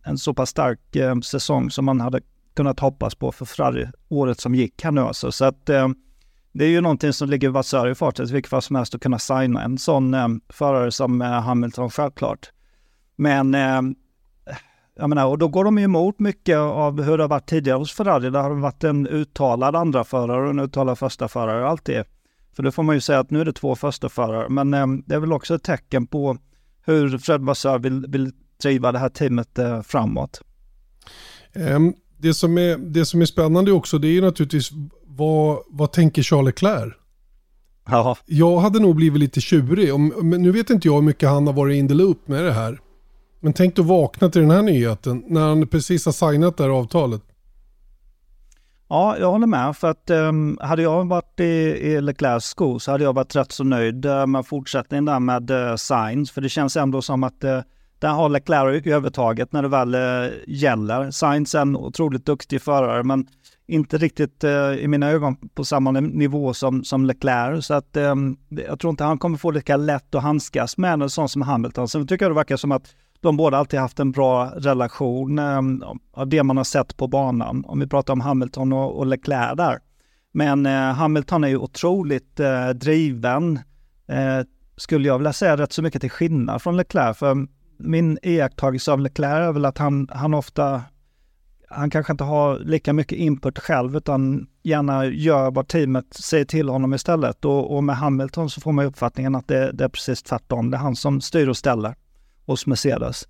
en 0.05 0.17
så 0.17 0.33
pass 0.33 0.49
stark 0.49 0.95
eh, 0.95 1.19
säsong 1.19 1.71
som 1.71 1.85
man 1.85 2.01
hade 2.01 2.21
kunnat 2.55 2.79
hoppas 2.79 3.15
på 3.15 3.31
för 3.31 3.45
Ferrari 3.45 3.87
året 4.09 4.39
som 4.39 4.55
gick 4.55 4.83
här 4.83 4.91
nu 4.91 5.01
alltså. 5.01 5.31
Så 5.31 5.45
att 5.45 5.69
eh, 5.69 5.87
det 6.53 6.65
är 6.65 6.69
ju 6.69 6.81
någonting 6.81 7.13
som 7.13 7.29
ligger 7.29 7.49
Vassör 7.49 7.89
i 7.89 7.95
farten, 7.95 8.25
vilket 8.25 8.49
fall 8.49 8.61
som 8.61 8.75
helst 8.75 8.95
att 8.95 9.01
kunna 9.01 9.19
signa 9.19 9.63
en 9.63 9.77
sån 9.77 10.13
eh, 10.13 10.27
förare 10.49 10.91
som 10.91 11.21
eh, 11.21 11.27
Hamilton 11.27 11.89
självklart. 11.89 12.51
Men 13.15 13.55
eh, 13.55 13.81
jag 14.95 15.09
menar, 15.09 15.25
och 15.25 15.37
då 15.37 15.47
går 15.47 15.63
de 15.63 15.77
emot 15.77 16.19
mycket 16.19 16.57
av 16.57 17.03
hur 17.03 17.17
det 17.17 17.23
har 17.23 17.29
varit 17.29 17.49
tidigare 17.49 17.77
hos 17.77 17.93
Ferrari. 17.93 18.29
Där 18.29 18.41
har 18.41 18.49
det 18.49 18.61
varit 18.61 18.83
en 18.83 19.07
uttalad 19.07 19.75
andra 19.75 20.03
förare 20.03 20.43
och 20.43 20.49
en 20.49 20.59
uttalad 20.59 20.99
första 20.99 21.27
förare 21.27 21.67
alltid. 21.67 22.03
För 22.55 22.63
då 22.63 22.71
får 22.71 22.83
man 22.83 22.95
ju 22.95 23.01
säga 23.01 23.19
att 23.19 23.31
nu 23.31 23.41
är 23.41 23.45
det 23.45 23.53
två 23.53 23.75
första 23.75 24.09
förare. 24.09 24.49
Men 24.49 24.73
eh, 24.73 24.87
det 25.05 25.15
är 25.15 25.19
väl 25.19 25.33
också 25.33 25.55
ett 25.55 25.63
tecken 25.63 26.07
på 26.07 26.37
hur 26.85 27.17
Fred 27.17 27.41
Vassör 27.41 27.79
vill, 27.79 28.05
vill 28.07 28.31
driva 28.61 28.91
det 28.91 28.99
här 28.99 29.09
teamet 29.09 29.59
eh, 29.59 29.81
framåt. 29.81 30.41
Um, 31.55 31.93
det, 32.23 32.33
som 32.33 32.57
är, 32.57 32.77
det 32.77 33.05
som 33.05 33.21
är 33.21 33.25
spännande 33.25 33.71
också 33.71 33.97
det 33.97 34.17
är 34.17 34.21
naturligtvis 34.21 34.71
vad, 35.05 35.59
vad 35.67 35.91
tänker 35.91 36.23
Charles 36.23 36.45
Leclerc? 36.45 36.93
Ja. 37.85 38.17
Jag 38.25 38.59
hade 38.59 38.79
nog 38.79 38.95
blivit 38.95 39.19
lite 39.19 39.41
tjurig. 39.41 39.93
Om, 39.93 40.13
men 40.21 40.41
nu 40.41 40.51
vet 40.51 40.69
inte 40.69 40.87
jag 40.87 40.95
hur 40.95 41.01
mycket 41.01 41.29
han 41.29 41.47
har 41.47 41.53
varit 41.53 41.75
in 41.75 41.87
the 41.87 41.93
loop 41.93 42.27
med 42.27 42.43
det 42.43 42.51
här. 42.51 42.79
Men 43.39 43.53
tänk 43.53 43.79
att 43.79 43.85
vakna 43.85 44.29
till 44.29 44.41
den 44.41 44.51
här 44.51 44.61
nyheten 44.61 45.23
när 45.27 45.41
han 45.41 45.67
precis 45.67 46.05
har 46.05 46.11
signat 46.13 46.57
det 46.57 46.63
här 46.63 46.69
avtalet. 46.69 47.21
Ja, 48.89 49.17
jag 49.17 49.31
håller 49.31 49.47
med. 49.47 49.77
För 49.77 49.89
att 49.89 50.09
um, 50.09 50.57
hade 50.61 50.81
jag 50.81 51.07
varit 51.07 51.39
i, 51.39 51.43
i 51.43 52.01
Leclercs 52.01 52.45
skor 52.45 52.79
så 52.79 52.91
hade 52.91 53.03
jag 53.03 53.13
varit 53.13 53.35
rätt 53.35 53.51
så 53.51 53.63
nöjd 53.63 54.05
uh, 54.05 54.25
med 54.25 54.47
fortsättningen 54.47 55.05
där 55.05 55.19
med 55.19 55.51
uh, 55.51 55.75
Sainz. 55.75 56.31
För 56.31 56.41
det 56.41 56.49
känns 56.49 56.77
ändå 56.77 57.01
som 57.01 57.23
att 57.23 57.43
uh, 57.43 57.59
där 58.03 58.09
har 58.13 58.29
Leclerc 58.29 58.87
övertaget 58.87 59.53
när 59.53 59.61
det 59.61 59.67
väl 59.67 59.95
eh, 59.95 60.31
gäller. 60.47 61.11
Sainz 61.11 61.55
är 61.55 61.61
en 61.61 61.75
otroligt 61.75 62.25
duktig 62.25 62.61
förare 62.61 63.03
men 63.03 63.27
inte 63.67 63.97
riktigt 63.97 64.43
eh, 64.43 64.71
i 64.71 64.87
mina 64.87 65.09
ögon 65.09 65.35
på 65.35 65.63
samma 65.65 65.91
nivå 65.91 66.53
som, 66.53 66.83
som 66.83 67.05
Leclerc. 67.05 67.65
Så 67.65 67.73
att 67.73 67.97
eh, 67.97 68.15
jag 68.49 68.79
tror 68.79 68.89
inte 68.89 69.03
han 69.03 69.17
kommer 69.17 69.37
få 69.37 69.51
lika 69.51 69.77
lätt 69.77 70.15
att 70.15 70.23
handskas 70.23 70.77
med 70.77 70.93
en 70.93 71.09
sån 71.09 71.29
som 71.29 71.41
Hamilton. 71.41 71.87
Sen 71.87 72.07
tycker 72.07 72.25
jag 72.25 72.31
det 72.31 72.35
verkar 72.35 72.57
som 72.57 72.71
att 72.71 72.95
de 73.21 73.37
båda 73.37 73.57
alltid 73.57 73.79
haft 73.79 73.99
en 73.99 74.11
bra 74.11 74.45
relation 74.55 75.39
eh, 75.39 75.61
av 76.13 76.27
det 76.27 76.43
man 76.43 76.57
har 76.57 76.63
sett 76.63 76.97
på 76.97 77.07
banan. 77.07 77.65
Om 77.65 77.79
vi 77.79 77.87
pratar 77.87 78.13
om 78.13 78.21
Hamilton 78.21 78.73
och, 78.73 78.99
och 78.99 79.05
Leclerc 79.05 79.57
där. 79.57 79.79
Men 80.33 80.65
eh, 80.65 80.93
Hamilton 80.93 81.43
är 81.43 81.47
ju 81.47 81.57
otroligt 81.57 82.39
eh, 82.39 82.69
driven, 82.69 83.59
eh, 84.07 84.47
skulle 84.77 85.07
jag 85.07 85.17
vilja 85.17 85.33
säga 85.33 85.57
rätt 85.57 85.73
så 85.73 85.81
mycket 85.81 86.01
till 86.01 86.11
skillnad 86.11 86.61
från 86.61 86.77
Leclerc. 86.77 87.17
För 87.17 87.47
min 87.83 88.17
iakttagelse 88.23 88.91
av 88.91 88.99
Leclerc 88.99 89.47
är 89.47 89.51
väl 89.51 89.65
att 89.65 89.77
han, 89.77 90.07
han 90.11 90.33
ofta 90.33 90.81
han 91.75 91.89
kanske 91.89 92.13
inte 92.13 92.23
har 92.23 92.59
lika 92.59 92.93
mycket 92.93 93.17
input 93.17 93.59
själv 93.59 93.95
utan 93.97 94.47
gärna 94.63 95.05
gör 95.05 95.51
vad 95.51 95.67
teamet 95.67 96.13
säger 96.13 96.45
till 96.45 96.69
honom 96.69 96.93
istället. 96.93 97.45
Och, 97.45 97.75
och 97.75 97.83
med 97.83 97.95
Hamilton 97.95 98.49
så 98.49 98.61
får 98.61 98.71
man 98.71 98.85
uppfattningen 98.85 99.35
att 99.35 99.47
det, 99.47 99.71
det, 99.71 99.83
är 99.83 99.89
precis 99.89 100.23
tvärtom. 100.23 100.71
Det 100.71 100.77
är 100.77 100.79
han 100.79 100.95
som 100.95 101.21
styr 101.21 101.47
och 101.47 101.57
ställer 101.57 101.95
hos 102.45 102.65
Mercedes. 102.65 103.27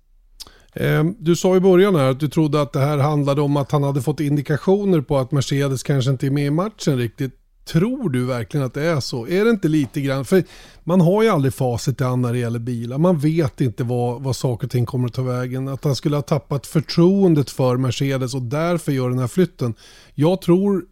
Ehm, 0.74 1.16
du 1.18 1.36
sa 1.36 1.56
i 1.56 1.60
början 1.60 1.94
här 1.94 2.10
att 2.10 2.20
du 2.20 2.28
trodde 2.28 2.62
att 2.62 2.72
det 2.72 2.80
här 2.80 2.98
handlade 2.98 3.40
om 3.40 3.56
att 3.56 3.72
han 3.72 3.82
hade 3.82 4.02
fått 4.02 4.20
indikationer 4.20 5.00
på 5.00 5.18
att 5.18 5.32
Mercedes 5.32 5.82
kanske 5.82 6.10
inte 6.10 6.26
är 6.26 6.30
med 6.30 6.46
i 6.46 6.50
matchen 6.50 6.98
riktigt. 6.98 7.40
Tror 7.64 8.08
du 8.08 8.24
verkligen 8.24 8.66
att 8.66 8.74
det 8.74 8.82
är 8.86 9.00
så? 9.00 9.28
Är 9.28 9.44
det 9.44 9.50
inte 9.50 9.68
lite 9.68 10.00
grann, 10.00 10.24
för 10.24 10.44
man 10.84 11.00
har 11.00 11.22
ju 11.22 11.28
aldrig 11.28 11.54
facit 11.54 12.00
i 12.00 12.04
hand 12.04 12.22
när 12.22 12.32
det 12.32 12.38
gäller 12.38 12.58
bilar. 12.58 12.98
Man 12.98 13.18
vet 13.18 13.60
inte 13.60 13.84
vad, 13.84 14.22
vad 14.22 14.36
saker 14.36 14.66
och 14.66 14.70
ting 14.70 14.86
kommer 14.86 15.08
att 15.08 15.14
ta 15.14 15.22
vägen. 15.22 15.68
Att 15.68 15.84
han 15.84 15.96
skulle 15.96 16.16
ha 16.16 16.22
tappat 16.22 16.66
förtroendet 16.66 17.50
för 17.50 17.76
Mercedes 17.76 18.34
och 18.34 18.42
därför 18.42 18.92
gör 18.92 19.08
den 19.08 19.18
här 19.18 19.26
flytten. 19.26 19.74
Jag 20.14 20.42
tror 20.42 20.84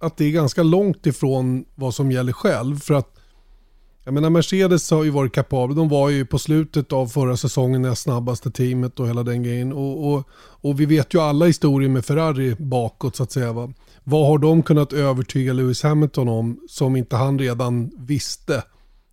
att 0.00 0.16
det 0.16 0.24
är 0.24 0.30
ganska 0.30 0.62
långt 0.62 1.06
ifrån 1.06 1.64
vad 1.74 1.94
som 1.94 2.12
gäller 2.12 2.32
själv. 2.32 2.80
För 2.80 2.94
att 2.94 3.17
jag 4.08 4.14
menar 4.14 4.30
Mercedes 4.30 4.90
har 4.90 5.04
ju 5.04 5.10
varit 5.10 5.32
kapabla. 5.32 5.76
De 5.76 5.88
var 5.88 6.08
ju 6.08 6.26
på 6.26 6.38
slutet 6.38 6.92
av 6.92 7.06
förra 7.06 7.36
säsongen 7.36 7.82
det 7.82 7.96
snabbaste 7.96 8.50
teamet 8.50 9.00
och 9.00 9.08
hela 9.08 9.22
den 9.22 9.42
grejen. 9.42 9.72
Och, 9.72 10.12
och, 10.12 10.28
och 10.36 10.80
vi 10.80 10.86
vet 10.86 11.14
ju 11.14 11.20
alla 11.20 11.46
historier 11.46 11.88
med 11.90 12.04
Ferrari 12.04 12.56
bakåt 12.58 13.16
så 13.16 13.22
att 13.22 13.32
säga. 13.32 13.52
Va? 13.52 13.72
Vad 14.04 14.26
har 14.26 14.38
de 14.38 14.62
kunnat 14.62 14.92
övertyga 14.92 15.52
Lewis 15.52 15.82
Hamilton 15.82 16.28
om 16.28 16.60
som 16.68 16.96
inte 16.96 17.16
han 17.16 17.38
redan 17.38 17.90
visste? 17.98 18.62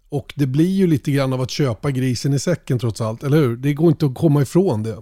Och 0.10 0.34
det 0.36 0.46
blir 0.46 0.72
ju 0.72 0.88
lite 0.88 1.12
grann 1.12 1.34
av 1.34 1.42
att 1.42 1.52
köpa 1.52 1.92
grisen 1.92 2.34
i 2.34 2.40
säcken 2.40 2.80
trots 2.80 3.02
allt, 3.02 3.24
eller 3.24 3.38
hur? 3.38 3.58
Det 3.58 3.74
går 3.74 3.88
inte 3.88 4.06
att 4.06 4.16
komma 4.16 4.42
ifrån 4.42 4.84
det. 4.84 4.98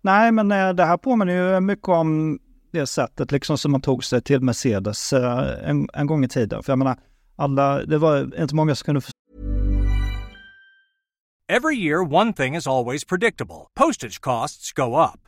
Nej, 0.00 0.32
men 0.32 0.52
eh, 0.52 0.68
det 0.68 0.84
här 0.84 0.96
påminner 0.96 1.54
ju 1.54 1.60
mycket 1.60 1.88
om 1.88 2.38
det 2.72 2.86
sättet 2.86 3.32
liksom 3.32 3.58
som 3.58 3.72
man 3.72 3.80
tog 3.80 4.04
sig 4.04 4.22
till 4.22 4.40
Mercedes 4.40 5.12
eh, 5.12 5.68
en, 5.70 5.88
en 5.92 6.06
gång 6.06 6.24
i 6.24 6.28
tiden. 6.28 6.62
För 6.62 6.72
jag 6.72 6.78
menar, 6.78 6.96
alla, 7.36 7.84
det 7.84 7.98
var 7.98 8.40
inte 8.40 8.54
många 8.54 8.74
som 8.74 8.84
kunde 8.84 9.00
förstå. 9.00 9.16
Every 11.48 11.76
year, 11.76 12.02
one 12.02 12.32
thing 12.32 12.56
is 12.56 12.66
always 12.66 13.04
predictable. 13.04 13.70
Postage 13.76 14.20
costs 14.20 14.72
go 14.72 14.96
up. 14.96 15.20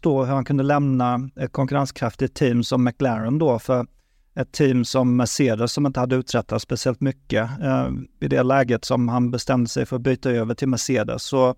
Förstå 0.00 0.24
hur 0.24 0.34
han 0.34 0.44
kunde 0.44 0.62
lämna 0.62 1.30
ett 1.36 1.52
konkurrenskraftigt 1.52 2.34
team 2.34 2.64
som 2.64 2.84
McLaren 2.84 3.38
då 3.38 3.58
för 3.58 3.86
ett 4.34 4.52
team 4.52 4.84
som 4.84 5.16
Mercedes 5.16 5.72
som 5.72 5.86
inte 5.86 6.00
hade 6.00 6.16
uträttat 6.16 6.62
speciellt 6.62 7.00
mycket 7.00 7.50
eh, 7.62 7.88
i 8.20 8.28
det 8.28 8.42
läget 8.42 8.84
som 8.84 9.08
han 9.08 9.30
bestämde 9.30 9.70
sig 9.70 9.86
för 9.86 9.96
att 9.96 10.02
byta 10.02 10.30
över 10.30 10.54
till 10.54 10.68
Mercedes. 10.68 11.22
Så 11.22 11.54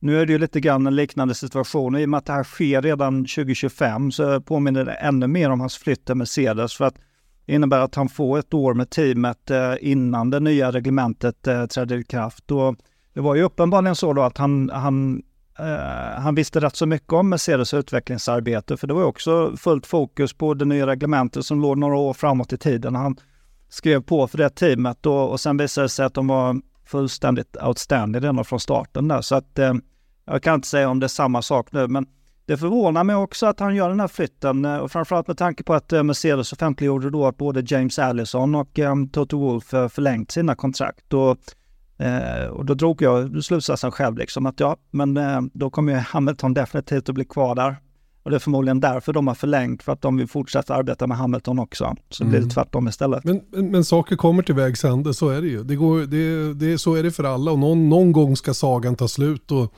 nu 0.00 0.20
är 0.20 0.26
det 0.26 0.32
ju 0.32 0.38
lite 0.38 0.60
grann 0.60 0.86
en 0.86 0.96
liknande 0.96 1.34
situation. 1.34 1.96
I 1.96 2.04
och 2.04 2.08
med 2.08 2.18
att 2.18 2.26
det 2.26 2.32
här 2.32 2.44
sker 2.44 2.82
redan 2.82 3.24
2025 3.24 4.12
så 4.12 4.40
påminner 4.40 4.84
det 4.84 4.92
ännu 4.92 5.26
mer 5.26 5.50
om 5.50 5.60
hans 5.60 5.76
flytt 5.76 6.04
till 6.04 6.14
Mercedes 6.14 6.74
för 6.74 6.84
att 6.84 6.94
det 7.46 7.54
innebär 7.54 7.80
att 7.80 7.94
han 7.94 8.08
får 8.08 8.38
ett 8.38 8.54
år 8.54 8.74
med 8.74 8.90
teamet 8.90 9.50
eh, 9.50 9.74
innan 9.80 10.30
det 10.30 10.40
nya 10.40 10.70
reglementet 10.72 11.46
eh, 11.46 11.66
träder 11.66 11.96
i 11.96 12.04
kraft. 12.04 12.50
Och 12.50 12.76
det 13.14 13.20
var 13.20 13.34
ju 13.34 13.42
uppenbarligen 13.42 13.96
så 13.96 14.12
då 14.12 14.22
att 14.22 14.38
han, 14.38 14.70
han 14.72 15.22
Eh, 15.60 16.20
han 16.20 16.34
visste 16.34 16.60
rätt 16.60 16.76
så 16.76 16.86
mycket 16.86 17.12
om 17.12 17.28
Mercedes 17.28 17.74
utvecklingsarbete, 17.74 18.76
för 18.76 18.86
det 18.86 18.94
var 18.94 19.02
också 19.02 19.56
fullt 19.56 19.86
fokus 19.86 20.32
på 20.32 20.54
det 20.54 20.64
nya 20.64 20.86
reglementet 20.86 21.46
som 21.46 21.60
låg 21.60 21.78
några 21.78 21.96
år 21.96 22.14
framåt 22.14 22.52
i 22.52 22.58
tiden. 22.58 22.94
Han 22.94 23.16
skrev 23.68 24.02
på 24.02 24.28
för 24.28 24.38
det 24.38 24.50
teamet 24.50 25.06
och, 25.06 25.30
och 25.30 25.40
sen 25.40 25.56
visade 25.56 25.84
det 25.84 25.88
sig 25.88 26.06
att 26.06 26.14
de 26.14 26.26
var 26.26 26.60
fullständigt 26.86 27.56
outstanding 27.62 28.22
redan 28.22 28.44
från 28.44 28.60
starten 28.60 29.08
där. 29.08 29.20
Så 29.20 29.34
att 29.34 29.58
eh, 29.58 29.74
jag 30.24 30.42
kan 30.42 30.54
inte 30.54 30.68
säga 30.68 30.88
om 30.88 31.00
det 31.00 31.06
är 31.06 31.08
samma 31.08 31.42
sak 31.42 31.72
nu, 31.72 31.88
men 31.88 32.06
det 32.46 32.56
förvånar 32.56 33.04
mig 33.04 33.16
också 33.16 33.46
att 33.46 33.60
han 33.60 33.74
gör 33.74 33.88
den 33.88 34.00
här 34.00 34.08
flytten 34.08 34.64
eh, 34.64 34.76
och 34.76 34.92
framförallt 34.92 35.28
med 35.28 35.38
tanke 35.38 35.64
på 35.64 35.74
att 35.74 35.92
eh, 35.92 36.02
Mercedes 36.02 36.52
offentliggjorde 36.52 37.10
då 37.10 37.26
att 37.26 37.36
både 37.36 37.62
James 37.66 37.98
Allison 37.98 38.54
och 38.54 38.78
um, 38.78 39.08
Toto 39.08 39.38
Wolff 39.38 39.68
förlängt 39.68 40.30
sina 40.30 40.54
kontrakt. 40.54 41.12
Och 41.12 41.38
Eh, 42.00 42.46
och 42.46 42.64
då 42.64 42.74
drog 42.74 43.02
jag 43.02 43.44
slutsatsen 43.44 43.90
själv 43.90 44.18
liksom 44.18 44.46
att 44.46 44.60
ja, 44.60 44.76
men 44.90 45.16
eh, 45.16 45.40
då 45.52 45.70
kommer 45.70 45.92
ju 45.92 45.98
Hamilton 45.98 46.54
definitivt 46.54 47.08
att 47.08 47.14
bli 47.14 47.24
kvar 47.24 47.54
där. 47.54 47.76
Och 48.22 48.30
det 48.30 48.36
är 48.36 48.38
förmodligen 48.38 48.80
därför 48.80 49.12
de 49.12 49.26
har 49.26 49.34
förlängt, 49.34 49.82
för 49.82 49.92
att 49.92 50.02
de 50.02 50.16
vill 50.16 50.28
fortsätta 50.28 50.74
arbeta 50.74 51.06
med 51.06 51.16
Hamilton 51.16 51.58
också. 51.58 51.96
Så 52.10 52.24
mm. 52.24 52.30
blir 52.30 52.40
det 52.40 52.50
tvärtom 52.50 52.88
istället. 52.88 53.24
Men, 53.24 53.40
men, 53.52 53.70
men, 53.70 53.84
saker 53.84 54.16
kommer 54.16 54.42
till 54.42 54.54
vägs 54.54 54.84
ände, 54.84 55.14
så 55.14 55.28
är 55.28 55.40
det 55.40 55.48
ju. 55.48 55.64
Det 55.64 55.76
går, 55.76 56.00
det, 56.00 56.54
det, 56.54 56.78
så 56.78 56.94
är 56.94 57.02
det 57.02 57.10
för 57.10 57.24
alla 57.24 57.52
och 57.52 57.58
någon, 57.58 57.88
någon 57.88 58.12
gång 58.12 58.36
ska 58.36 58.54
sagan 58.54 58.96
ta 58.96 59.08
slut. 59.08 59.50
Och 59.50 59.74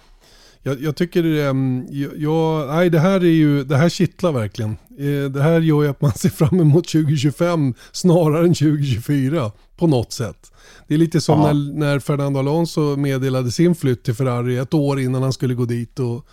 jag, 0.62 0.82
jag 0.82 0.96
tycker, 0.96 1.24
um, 1.24 1.86
jag, 2.16 2.68
nej, 2.68 2.90
det 2.90 2.98
här 2.98 3.20
är 3.20 3.30
ju, 3.30 3.64
det 3.64 3.76
här 3.76 3.88
kittlar 3.88 4.32
verkligen. 4.32 4.76
Eh, 4.98 5.30
det 5.30 5.42
här 5.42 5.60
gör 5.60 5.82
ju 5.82 5.88
att 5.88 6.00
man 6.00 6.12
ser 6.12 6.28
fram 6.28 6.60
emot 6.60 6.88
2025 6.88 7.74
snarare 7.92 8.46
än 8.46 8.54
2024 8.54 9.52
på 9.76 9.86
något 9.86 10.12
sätt. 10.12 10.52
Det 10.88 10.94
är 10.94 10.98
lite 10.98 11.20
som 11.20 11.40
när, 11.40 11.78
när, 11.78 11.98
Fernando 11.98 12.38
Alonso 12.38 12.96
meddelade 12.96 13.50
sin 13.50 13.74
flytt 13.74 14.04
till 14.04 14.14
Ferrari 14.14 14.56
ett 14.56 14.74
år 14.74 15.00
innan 15.00 15.22
han 15.22 15.32
skulle 15.32 15.54
gå 15.54 15.64
dit 15.64 15.98
och, 15.98 16.26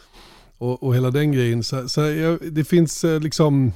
och, 0.57 0.83
och 0.83 0.95
hela 0.95 1.12
den 1.12 1.31
grejen. 1.31 1.63
Så, 1.63 1.89
så 1.89 2.01
jag, 2.01 2.39
det 2.51 2.63
finns 2.63 3.03
eh, 3.03 3.19
liksom... 3.19 3.71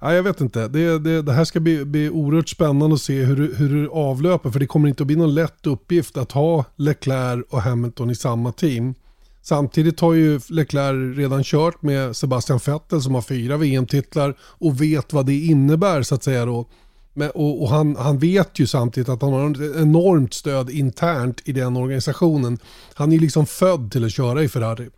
Ja, 0.00 0.14
jag 0.14 0.22
vet 0.22 0.40
inte. 0.40 0.68
Det, 0.68 0.98
det, 0.98 1.22
det 1.22 1.32
här 1.32 1.44
ska 1.44 1.60
bli, 1.60 1.84
bli 1.84 2.10
oerhört 2.10 2.48
spännande 2.48 2.94
att 2.94 3.00
se 3.00 3.22
hur, 3.22 3.54
hur 3.54 3.82
det 3.82 3.88
avlöper. 3.88 4.50
För 4.50 4.60
det 4.60 4.66
kommer 4.66 4.88
inte 4.88 5.02
att 5.02 5.06
bli 5.06 5.16
någon 5.16 5.34
lätt 5.34 5.66
uppgift 5.66 6.16
att 6.16 6.32
ha 6.32 6.64
Leclerc 6.76 7.44
och 7.50 7.62
Hamilton 7.62 8.10
i 8.10 8.14
samma 8.14 8.52
team. 8.52 8.94
Samtidigt 9.42 10.00
har 10.00 10.14
ju 10.14 10.40
Leclerc 10.48 11.18
redan 11.18 11.44
kört 11.44 11.82
med 11.82 12.16
Sebastian 12.16 12.60
Vettel 12.66 13.02
som 13.02 13.14
har 13.14 13.22
fyra 13.22 13.56
VM-titlar 13.56 14.34
och 14.40 14.80
vet 14.80 15.12
vad 15.12 15.26
det 15.26 15.38
innebär 15.38 16.02
så 16.02 16.14
att 16.14 16.24
säga 16.24 16.44
då 16.44 16.66
men, 17.14 17.30
och, 17.30 17.62
och 17.62 17.68
han, 17.68 17.96
han, 17.96 18.18
vet 18.18 18.58
ju 18.58 18.66
samtidigt 18.66 19.08
att 19.08 19.22
han 19.22 19.32
har 19.32 19.50
ett 19.50 19.76
enormt 19.76 20.34
stöd 20.34 20.70
internt 20.70 21.40
i 21.44 21.52
den 21.52 21.76
organisationen. 21.76 22.58
Han 22.94 23.12
är 23.12 23.18
liksom 23.18 23.46
född 23.46 23.92
till 23.92 24.04
att 24.04 24.12
köra 24.12 24.42
i 24.42 24.48
Ferrari. 24.48 24.88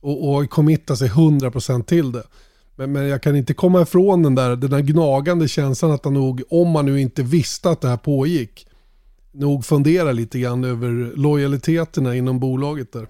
Och, 0.00 0.34
och 0.34 0.44
sig 0.98 1.08
100% 1.08 1.84
till 1.84 2.12
det. 2.12 2.22
Men, 2.76 2.92
men, 2.92 3.08
jag 3.08 3.22
kan 3.22 3.36
inte 3.36 3.54
komma 3.54 3.82
ifrån 3.82 4.22
den 4.22 4.34
där, 4.34 4.56
den 4.56 4.70
där 4.70 4.80
gnagande 4.80 5.48
känslan 5.48 5.90
att 5.90 6.04
han 6.04 6.14
nog, 6.14 6.42
om 6.50 6.70
man 6.70 6.86
nu 6.86 7.00
inte 7.00 7.22
visste 7.22 7.70
att 7.70 7.80
det 7.80 7.88
här 7.88 7.96
pågick, 7.96 8.66
nog 9.32 9.64
funderar 9.64 10.12
lite 10.12 10.38
grann 10.38 10.64
över 10.64 11.12
lojaliteterna 11.16 12.16
inom 12.16 12.40
bolaget 12.40 12.92
där. 12.92 13.08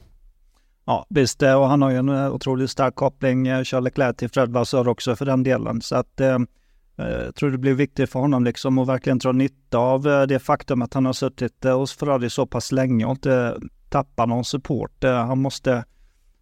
Ja, 0.86 1.06
visst, 1.08 1.42
eh, 1.42 1.54
och 1.54 1.68
han 1.68 1.82
har 1.82 1.90
ju 1.90 1.96
en 1.96 2.08
eh, 2.08 2.34
otroligt 2.34 2.70
stark 2.70 2.94
koppling, 2.94 3.46
eh, 3.46 3.64
Charles 3.64 3.84
Leclerc 3.84 4.16
till 4.16 4.28
Fred 4.28 4.48
Vassör 4.50 4.88
också 4.88 5.16
för 5.16 5.24
den 5.24 5.42
delen. 5.42 5.80
Så 5.80 5.96
att 5.96 6.20
eh, 6.20 6.38
jag 6.96 7.34
tror 7.34 7.50
det 7.50 7.58
blir 7.58 7.74
viktigt 7.74 8.10
för 8.10 8.20
honom 8.20 8.44
liksom 8.44 8.78
att 8.78 8.88
verkligen 8.88 9.18
dra 9.18 9.32
nytta 9.32 9.78
av 9.78 10.02
det 10.02 10.38
faktum 10.38 10.82
att 10.82 10.94
han 10.94 11.06
har 11.06 11.12
suttit 11.12 11.64
hos 11.64 11.96
Ferrari 11.96 12.30
så 12.30 12.46
pass 12.46 12.72
länge 12.72 13.04
och 13.04 13.10
inte 13.10 13.56
tappa 13.88 14.26
någon 14.26 14.44
support. 14.44 15.04
Han 15.04 15.38
måste, 15.38 15.84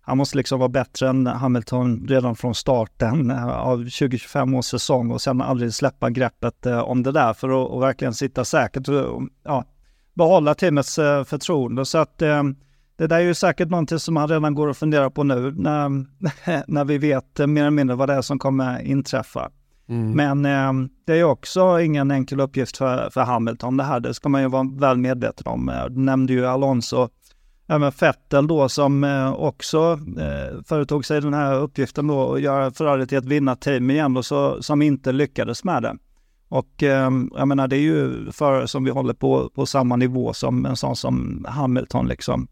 han 0.01 0.19
måste 0.19 0.37
liksom 0.37 0.59
vara 0.59 0.69
bättre 0.69 1.09
än 1.09 1.27
Hamilton 1.27 2.07
redan 2.09 2.37
från 2.37 2.55
starten 2.55 3.31
av 3.51 3.77
2025 3.77 4.55
års 4.55 4.65
säsong 4.65 5.11
och 5.11 5.23
sen 5.23 5.41
aldrig 5.41 5.75
släppa 5.75 6.11
greppet 6.11 6.67
om 6.67 7.03
det 7.03 7.13
där 7.13 7.33
för 7.33 7.49
att 7.49 7.71
och 7.71 7.83
verkligen 7.83 8.15
sitta 8.15 8.45
säkert 8.45 8.89
och 8.89 9.23
ja, 9.45 9.65
behålla 10.15 10.55
teamets 10.55 10.95
förtroende. 11.25 11.85
Så 11.85 11.99
att 11.99 12.23
det 12.97 13.07
där 13.07 13.17
är 13.17 13.21
ju 13.21 13.35
säkert 13.35 13.69
någonting 13.69 13.99
som 13.99 14.15
man 14.15 14.29
redan 14.29 14.55
går 14.55 14.69
och 14.69 14.77
funderar 14.77 15.11
på 15.11 15.25
nu 15.25 15.55
när, 15.57 15.89
när 16.67 16.85
vi 16.85 16.99
vet 16.99 17.39
mer 17.39 17.61
eller 17.61 17.71
mindre 17.71 17.97
vad 17.97 18.09
det 18.09 18.15
är 18.15 18.23
som 18.23 18.39
kommer 18.39 18.83
inträffa. 18.83 19.51
Mm. 19.89 20.13
Men 20.13 20.45
eh, 20.47 20.89
det 21.07 21.19
är 21.19 21.25
också 21.25 21.81
ingen 21.81 22.11
enkel 22.11 22.41
uppgift 22.41 22.77
för, 22.77 23.11
för 23.11 23.21
Hamilton 23.21 23.77
det 23.77 23.85
här. 23.85 24.01
Det 24.01 24.15
ska 24.15 24.29
man 24.29 24.43
ju 24.43 24.49
vara 24.49 24.69
väl 24.79 24.97
medveten 24.97 25.47
om. 25.47 25.69
Eh, 25.69 25.85
du 25.87 26.01
nämnde 26.01 26.33
ju 26.33 26.47
Alonso, 26.47 27.09
även 27.67 27.93
Vettel 28.01 28.47
då 28.47 28.69
som 28.69 29.05
eh, 29.05 29.33
också 29.33 29.99
eh, 30.19 30.63
företog 30.65 31.05
sig 31.05 31.21
den 31.21 31.35
här 31.35 31.59
uppgiften 31.59 32.07
då 32.07 32.35
att 32.35 32.41
göra 32.41 32.71
Ferrari 32.71 33.07
till 33.07 33.19
ett 33.19 33.25
vinnarteam 33.25 33.91
igen 33.91 34.17
och 34.17 34.25
så, 34.25 34.63
som 34.63 34.83
inte 34.83 35.13
lyckades 35.13 35.65
med 35.65 35.83
det. 35.83 35.97
Och 36.49 36.83
eh, 36.83 37.11
jag 37.37 37.49
menar 37.49 37.69
det 37.69 37.77
är 37.77 37.81
ju 37.81 38.31
förare 38.33 38.69
som 38.69 38.85
vi 38.85 38.91
håller 38.91 39.15
på, 39.15 39.51
på 39.55 39.67
samma 39.67 39.97
nivå 39.97 40.33
som 40.33 40.67
en 40.67 40.77
sån 40.77 40.97
som 40.97 41.47
Hamilton 41.49 42.09
liksom. 42.09 42.49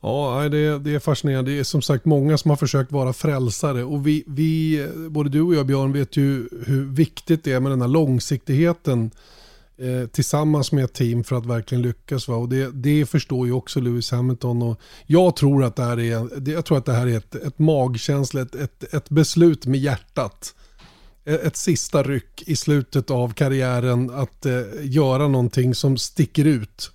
Ja, 0.00 0.48
det, 0.50 0.78
det 0.78 0.94
är 0.94 0.98
fascinerande. 0.98 1.50
Det 1.50 1.58
är 1.58 1.64
som 1.64 1.82
sagt 1.82 2.04
många 2.04 2.38
som 2.38 2.50
har 2.50 2.56
försökt 2.56 2.92
vara 2.92 3.12
frälsare. 3.12 3.84
Och 3.84 4.06
vi, 4.06 4.24
vi, 4.26 4.88
både 5.10 5.30
du 5.30 5.42
och 5.42 5.54
jag 5.54 5.66
Björn, 5.66 5.92
vet 5.92 6.16
ju 6.16 6.48
hur 6.66 6.84
viktigt 6.84 7.44
det 7.44 7.52
är 7.52 7.60
med 7.60 7.72
den 7.72 7.80
här 7.80 7.88
långsiktigheten 7.88 9.10
eh, 9.78 10.08
tillsammans 10.08 10.72
med 10.72 10.84
ett 10.84 10.94
team 10.94 11.24
för 11.24 11.36
att 11.36 11.46
verkligen 11.46 11.82
lyckas. 11.82 12.28
Va? 12.28 12.36
Och 12.36 12.48
det, 12.48 12.70
det 12.70 13.06
förstår 13.06 13.46
ju 13.46 13.52
också 13.52 13.80
Lewis 13.80 14.10
Hamilton. 14.10 14.62
Och 14.62 14.80
jag 15.06 15.36
tror 15.36 15.64
att 15.64 15.76
det 15.76 15.84
här 15.84 15.98
är, 15.98 16.50
jag 16.50 16.64
tror 16.64 16.78
att 16.78 16.86
det 16.86 16.92
här 16.92 17.06
är 17.06 17.16
ett, 17.16 17.34
ett 17.34 17.58
magkänsla, 17.58 18.40
ett, 18.40 18.54
ett, 18.54 18.94
ett 18.94 19.10
beslut 19.10 19.66
med 19.66 19.80
hjärtat 19.80 20.54
e, 21.24 21.34
ett 21.34 21.56
sista 21.56 22.02
ryck 22.02 22.42
i 22.46 22.56
slutet 22.56 23.10
av 23.10 23.32
karriären 23.32 24.10
att 24.10 24.46
eh, 24.46 24.62
göra 24.82 25.28
någonting 25.28 25.74
som 25.74 25.98
sticker 25.98 26.44
ut. 26.44 26.90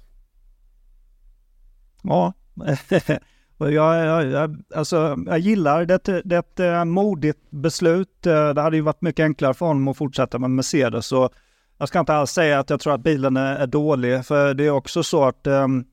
Ja, 2.01 2.33
jag, 3.57 3.74
jag, 3.74 4.25
jag, 4.25 4.62
alltså, 4.75 5.17
jag 5.25 5.39
gillar 5.39 5.86
det. 5.86 6.22
Det 6.25 6.60
är 6.60 6.81
ett 6.81 6.88
modigt 6.88 7.51
beslut. 7.51 8.27
Eh, 8.27 8.50
det 8.50 8.62
hade 8.62 8.75
ju 8.75 8.81
varit 8.81 9.01
mycket 9.01 9.24
enklare 9.24 9.53
för 9.53 9.65
honom 9.65 9.88
att 9.88 9.98
fortsätta 9.98 10.39
med 10.39 10.50
Mercedes. 10.50 11.05
Så 11.05 11.29
jag 11.77 11.88
ska 11.88 12.00
inte 12.00 12.13
alls 12.13 12.31
säga 12.31 12.60
att 12.60 12.69
jag 12.69 12.79
tror 12.79 12.93
att 12.93 13.03
bilen 13.03 13.38
är, 13.38 13.55
är 13.55 13.67
dålig, 13.67 14.25
för 14.25 14.53
det 14.53 14.65
är 14.65 14.72
också 14.72 15.03
så 15.03 15.24
att 15.24 15.48
um, 15.48 15.86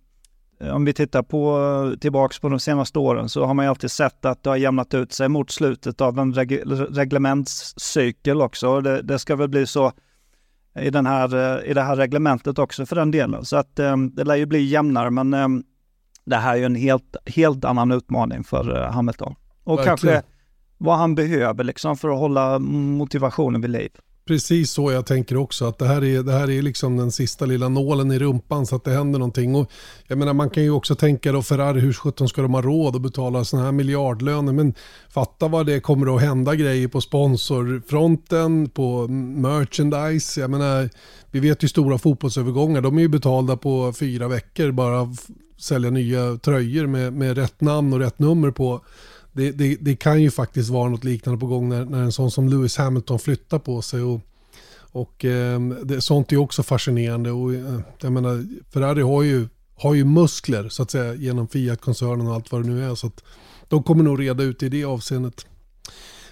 om 0.60 0.84
vi 0.84 0.92
tittar 0.92 1.22
på 1.22 1.96
tillbaks 2.00 2.38
på 2.38 2.48
de 2.48 2.60
senaste 2.60 2.98
åren 2.98 3.28
så 3.28 3.44
har 3.44 3.54
man 3.54 3.64
ju 3.64 3.68
alltid 3.68 3.90
sett 3.90 4.24
att 4.24 4.42
det 4.42 4.50
har 4.50 4.56
jämnat 4.56 4.94
ut 4.94 5.12
sig 5.12 5.28
mot 5.28 5.50
slutet 5.50 6.00
av 6.00 6.18
en 6.18 6.34
reg 6.34 6.62
reglementscykel 6.90 8.42
också. 8.42 8.80
Det, 8.80 9.02
det, 9.02 9.18
ska 9.18 9.36
väl 9.36 9.48
bli 9.48 9.66
så 9.66 9.92
i, 10.80 10.90
den 10.90 11.06
här, 11.06 11.58
eh, 11.58 11.70
i 11.70 11.74
det 11.74 11.82
här 11.82 11.96
reglementet 11.96 12.58
också 12.58 12.86
för 12.86 12.96
den 12.96 13.10
delen. 13.10 13.44
Så 13.44 13.56
att 13.56 13.78
um, 13.78 14.14
det 14.14 14.24
lär 14.24 14.36
ju 14.36 14.46
bli 14.46 14.64
jämnare, 14.64 15.10
men 15.10 15.34
um, 15.34 15.64
det 16.24 16.36
här 16.36 16.52
är 16.52 16.58
ju 16.58 16.64
en 16.64 16.74
helt, 16.74 17.16
helt 17.26 17.64
annan 17.64 17.92
utmaning 17.92 18.44
för 18.44 18.76
uh, 18.76 18.92
Hamilton. 18.92 19.34
Och 19.64 19.78
Verkligen. 19.78 19.96
kanske 19.96 20.22
vad 20.78 20.98
han 20.98 21.14
behöver 21.14 21.64
liksom 21.64 21.96
för 21.96 22.08
att 22.08 22.18
hålla 22.18 22.58
motivationen 22.58 23.60
vid 23.60 23.70
liv. 23.70 23.90
Precis 24.26 24.70
så 24.70 24.92
jag 24.92 25.06
tänker 25.06 25.36
också, 25.36 25.64
att 25.64 25.78
det 25.78 25.86
här 25.86 26.04
är, 26.04 26.22
det 26.22 26.32
här 26.32 26.50
är 26.50 26.62
liksom 26.62 26.96
den 26.96 27.12
sista 27.12 27.44
lilla 27.44 27.68
nålen 27.68 28.12
i 28.12 28.18
rumpan 28.18 28.66
så 28.66 28.76
att 28.76 28.84
det 28.84 28.90
händer 28.90 29.18
någonting. 29.18 29.54
Och 29.54 29.70
jag 30.06 30.18
menar, 30.18 30.32
man 30.32 30.50
kan 30.50 30.62
ju 30.62 30.70
också 30.70 30.94
tänka 30.94 31.32
då 31.32 31.42
Ferrari, 31.42 31.80
hur 31.80 31.92
sjutton 31.92 32.28
ska 32.28 32.42
de 32.42 32.54
ha 32.54 32.62
råd 32.62 32.96
att 32.96 33.02
betala 33.02 33.44
sådana 33.44 33.66
här 33.66 33.72
miljardlöner? 33.72 34.52
Men 34.52 34.74
fatta 35.08 35.48
vad 35.48 35.66
det 35.66 35.80
kommer 35.80 36.16
att 36.16 36.22
hända 36.22 36.54
grejer 36.54 36.88
på 36.88 37.00
sponsorfronten, 37.00 38.68
på 38.68 39.08
merchandise. 39.08 40.40
Jag 40.40 40.50
menar, 40.50 40.90
vi 41.30 41.40
vet 41.40 41.64
ju 41.64 41.68
stora 41.68 41.98
fotbollsövergångar, 41.98 42.80
de 42.80 42.98
är 42.98 43.02
ju 43.02 43.08
betalda 43.08 43.56
på 43.56 43.92
fyra 43.92 44.28
veckor 44.28 44.70
bara 44.70 45.08
sälja 45.60 45.90
nya 45.90 46.36
tröjor 46.36 46.86
med, 46.86 47.12
med 47.12 47.36
rätt 47.36 47.60
namn 47.60 47.92
och 47.92 47.98
rätt 47.98 48.18
nummer 48.18 48.50
på 48.50 48.80
det, 49.32 49.50
det, 49.50 49.76
det, 49.80 49.96
kan 49.96 50.22
ju 50.22 50.30
faktiskt 50.30 50.70
vara 50.70 50.88
något 50.88 51.04
liknande 51.04 51.40
på 51.40 51.46
gång 51.46 51.68
när, 51.68 51.84
när 51.84 52.02
en 52.02 52.12
sån 52.12 52.30
som 52.30 52.48
Lewis 52.48 52.76
Hamilton 52.76 53.18
flyttar 53.18 53.58
på 53.58 53.82
sig. 53.82 54.02
Och, 54.02 54.20
och 54.92 55.24
eh, 55.24 55.60
det, 55.60 56.00
sånt 56.00 56.32
är 56.32 56.36
också 56.36 56.62
fascinerande. 56.62 57.30
Och, 57.30 57.54
eh, 57.54 57.80
jag 58.00 58.12
menar, 58.12 58.44
Ferrari 58.72 59.02
har 59.02 59.22
ju, 59.22 59.48
har 59.76 59.94
ju 59.94 60.04
muskler 60.04 60.68
så 60.68 60.82
att 60.82 60.90
säga 60.90 61.14
genom 61.14 61.48
Fiat-koncernen 61.48 62.28
och 62.28 62.34
allt 62.34 62.52
vad 62.52 62.62
det 62.62 62.68
nu 62.68 62.84
är. 62.84 62.94
Så 62.94 63.06
att 63.06 63.24
de 63.68 63.82
kommer 63.82 64.04
nog 64.04 64.20
reda 64.20 64.42
ut 64.42 64.62
i 64.62 64.68
det 64.68 64.84
avseendet. 64.84 65.46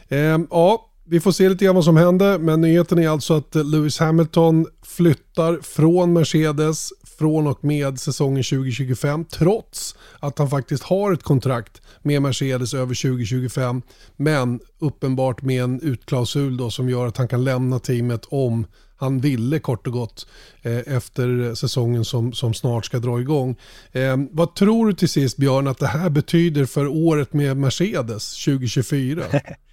Eh, 0.08 0.38
ja, 0.50 0.90
vi 1.04 1.20
får 1.20 1.32
se 1.32 1.48
lite 1.48 1.64
grann 1.64 1.74
vad 1.74 1.84
som 1.84 1.96
händer, 1.96 2.38
men 2.38 2.60
nyheten 2.60 2.98
är 2.98 3.08
alltså 3.08 3.34
att 3.34 3.54
Lewis 3.54 3.98
Hamilton 3.98 4.66
flyttar 4.82 5.58
från 5.62 6.12
Mercedes 6.12 6.92
från 7.18 7.46
och 7.46 7.64
med 7.64 8.00
säsongen 8.00 8.44
2025 8.44 9.24
trots 9.24 9.96
att 10.20 10.38
han 10.38 10.50
faktiskt 10.50 10.82
har 10.82 11.12
ett 11.12 11.22
kontrakt 11.22 11.82
med 12.02 12.22
Mercedes 12.22 12.74
över 12.74 12.94
2025 12.94 13.82
men 14.16 14.60
uppenbart 14.78 15.42
med 15.42 15.62
en 15.62 15.80
utklausul 15.80 16.56
då 16.56 16.70
som 16.70 16.88
gör 16.88 17.06
att 17.06 17.16
han 17.16 17.28
kan 17.28 17.44
lämna 17.44 17.78
teamet 17.78 18.24
om 18.24 18.66
han 18.96 19.20
ville 19.20 19.58
kort 19.58 19.86
och 19.86 19.92
gott 19.92 20.26
eh, 20.62 20.78
efter 20.94 21.54
säsongen 21.54 22.04
som, 22.04 22.32
som 22.32 22.54
snart 22.54 22.84
ska 22.84 22.98
dra 22.98 23.20
igång. 23.20 23.56
Eh, 23.92 24.16
vad 24.30 24.54
tror 24.54 24.86
du 24.86 24.92
till 24.92 25.08
sist 25.08 25.36
Björn 25.36 25.66
att 25.66 25.78
det 25.78 25.86
här 25.86 26.10
betyder 26.10 26.64
för 26.64 26.86
året 26.86 27.32
med 27.32 27.56
Mercedes 27.56 28.44
2024? 28.44 29.22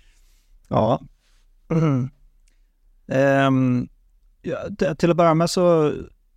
ja. 0.68 1.02
Mm. 1.70 2.10
Um, 3.08 3.88
ja, 4.42 4.58
till 4.98 5.12
att 5.12 5.18
börja 5.18 5.34
med 5.34 5.50
så 5.50 5.94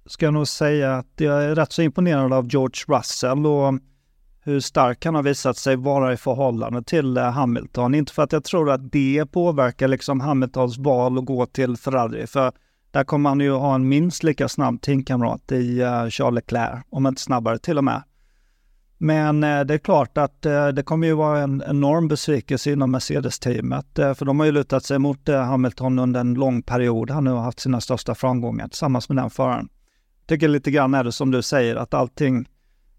ska 0.09 0.27
jag 0.27 0.35
nog 0.35 0.49
säga 0.49 0.95
att 0.95 1.13
jag 1.17 1.45
är 1.45 1.55
rätt 1.55 1.73
så 1.73 1.83
imponerad 1.83 2.33
av 2.33 2.47
George 2.49 2.99
Russell 2.99 3.47
och 3.47 3.75
hur 4.41 4.61
stark 4.61 5.05
han 5.05 5.15
har 5.15 5.23
visat 5.23 5.57
sig 5.57 5.77
vara 5.77 6.13
i 6.13 6.17
förhållande 6.17 6.83
till 6.83 7.17
eh, 7.17 7.31
Hamilton. 7.31 7.95
Inte 7.95 8.13
för 8.13 8.23
att 8.23 8.33
jag 8.33 8.45
tror 8.45 8.71
att 8.71 8.93
det 8.93 9.27
påverkar 9.33 9.89
liksom 9.89 10.21
Hamiltons 10.21 10.79
val 10.79 11.19
att 11.19 11.25
gå 11.25 11.47
till 11.47 11.77
Ferrari, 11.77 12.27
för 12.27 12.53
där 12.91 13.05
kommer 13.05 13.29
han 13.29 13.41
ju 13.41 13.53
ha 13.53 13.75
en 13.75 13.89
minst 13.89 14.23
lika 14.23 14.49
snabb 14.49 14.81
teamkamrat 14.81 15.53
i 15.53 15.81
eh, 15.81 16.09
Charles 16.09 16.35
Leclerc, 16.35 16.85
om 16.91 17.07
inte 17.07 17.23
snabbare 17.23 17.59
till 17.59 17.79
och 17.79 17.85
med. 17.85 18.03
Men 18.99 19.45
eh, 19.45 19.61
det 19.61 19.75
är 19.75 19.79
klart 19.79 20.19
att 20.19 20.43
det 20.75 20.83
kommer 20.85 21.07
ju 21.07 21.15
vara 21.15 21.39
en 21.39 21.63
enorm 21.67 22.09
besvikelse 22.09 22.73
inom 22.73 22.91
Mercedes-teamet, 22.91 23.87
för 23.95 24.25
de 24.25 24.39
har 24.39 24.47
ju 24.47 24.53
lutat 24.53 24.85
sig 24.85 24.99
mot 24.99 25.29
Hamilton 25.29 25.99
under 25.99 26.21
en 26.21 26.35
lång 26.35 26.63
period. 26.63 27.11
Han 27.11 27.27
har 27.27 27.41
haft 27.41 27.61
sina 27.61 27.81
största 27.81 28.15
framgångar 28.15 28.69
tillsammans 28.69 29.09
med 29.09 29.17
den 29.17 29.31
föraren 29.31 29.69
tycker 30.29 30.49
lite 30.49 30.71
grann 30.71 30.95
är 30.95 31.05
det 31.05 31.13
som 31.13 31.31
du 31.31 31.43
säger, 31.43 31.77
att 31.77 31.95
allting 31.95 32.47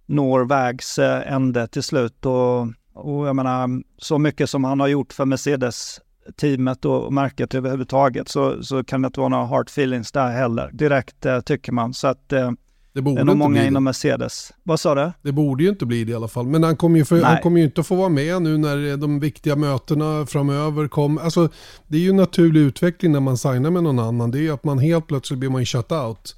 når 0.05 0.45
vägs 0.45 0.99
eh, 0.99 1.33
ände 1.33 1.67
till 1.67 1.83
slut. 1.83 2.25
Och, 2.25 2.61
och 2.93 3.27
jag 3.27 3.35
menar, 3.35 3.83
så 3.97 4.17
mycket 4.17 4.49
som 4.49 4.63
han 4.63 4.79
har 4.79 4.87
gjort 4.87 5.13
för 5.13 5.25
Mercedes-teamet 5.25 6.85
och 6.85 7.13
märket 7.13 7.55
överhuvudtaget 7.55 8.29
så, 8.29 8.63
så 8.63 8.83
kan 8.83 9.01
det 9.01 9.05
inte 9.05 9.19
vara 9.19 9.29
några 9.29 9.45
hard 9.45 9.67
feelings 9.67 10.11
där 10.11 10.31
heller. 10.31 10.69
Direkt 10.73 11.25
eh, 11.25 11.39
tycker 11.39 11.71
man. 11.71 11.93
Så 11.93 12.07
att 12.07 12.33
eh, 12.33 12.51
det, 12.93 13.01
borde 13.01 13.15
det 13.15 13.21
är 13.21 13.25
nog 13.25 13.37
många 13.37 13.67
inom 13.67 13.83
Mercedes. 13.83 14.53
Vad 14.63 14.79
sa 14.79 14.95
du? 14.95 15.11
Det 15.21 15.31
borde 15.31 15.63
ju 15.63 15.69
inte 15.69 15.85
bli 15.85 16.03
det 16.03 16.11
i 16.11 16.15
alla 16.15 16.27
fall. 16.27 16.47
Men 16.47 16.63
han 16.63 16.75
kommer 16.75 16.97
ju, 16.97 17.05
för, 17.05 17.21
han 17.21 17.41
kommer 17.41 17.57
ju 17.59 17.65
inte 17.65 17.83
få 17.83 17.95
vara 17.95 18.09
med 18.09 18.41
nu 18.41 18.57
när 18.57 18.97
de 18.97 19.19
viktiga 19.19 19.55
mötena 19.55 20.25
framöver 20.25 20.87
kommer. 20.87 21.21
Alltså, 21.21 21.49
det 21.87 21.97
är 21.97 22.01
ju 22.01 22.09
en 22.09 22.15
naturlig 22.15 22.61
utveckling 22.61 23.11
när 23.11 23.19
man 23.19 23.37
signar 23.37 23.71
med 23.71 23.83
någon 23.83 23.99
annan. 23.99 24.31
Det 24.31 24.37
är 24.37 24.41
ju 24.41 24.53
att 24.53 24.63
man 24.63 24.79
helt 24.79 25.07
plötsligt 25.07 25.39
blir 25.39 25.49
man 25.49 25.65
shut 25.65 25.91
out 25.91 26.35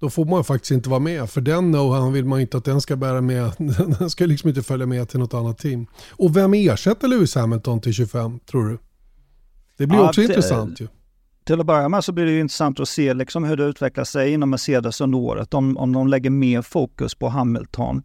då 0.00 0.10
får 0.10 0.24
man 0.24 0.44
faktiskt 0.44 0.70
inte 0.70 0.90
vara 0.90 1.00
med. 1.00 1.30
För 1.30 1.40
den 1.40 1.74
know-how 1.74 2.10
vill 2.10 2.24
man 2.24 2.40
inte 2.40 2.56
att 2.56 2.64
den 2.64 2.80
ska 2.80 2.96
bära 2.96 3.20
med. 3.20 3.52
Den 3.98 4.10
ska 4.10 4.26
liksom 4.26 4.48
inte 4.48 4.62
följa 4.62 4.86
med 4.86 5.08
till 5.08 5.18
något 5.18 5.34
annat 5.34 5.58
team. 5.58 5.86
Och 6.10 6.36
vem 6.36 6.54
ersätter 6.54 7.08
Lewis 7.08 7.34
Hamilton 7.34 7.80
till 7.80 7.92
25 7.92 8.40
tror 8.40 8.68
du? 8.68 8.78
Det 9.78 9.86
blir 9.86 9.98
ja, 9.98 10.08
också 10.08 10.20
till, 10.20 10.30
intressant 10.30 10.80
ju. 10.80 10.88
Till 11.44 11.60
att 11.60 11.66
börja 11.66 11.88
med 11.88 12.04
så 12.04 12.12
blir 12.12 12.26
det 12.26 12.38
intressant 12.38 12.80
att 12.80 12.88
se 12.88 13.14
liksom 13.14 13.44
hur 13.44 13.56
det 13.56 13.64
utvecklar 13.64 14.04
sig 14.04 14.32
inom 14.32 14.50
Mercedes 14.50 15.00
under 15.00 15.18
året. 15.18 15.54
Om, 15.54 15.76
om 15.76 15.92
de 15.92 16.08
lägger 16.08 16.30
mer 16.30 16.62
fokus 16.62 17.14
på 17.14 17.28
Hamilton. 17.28 18.02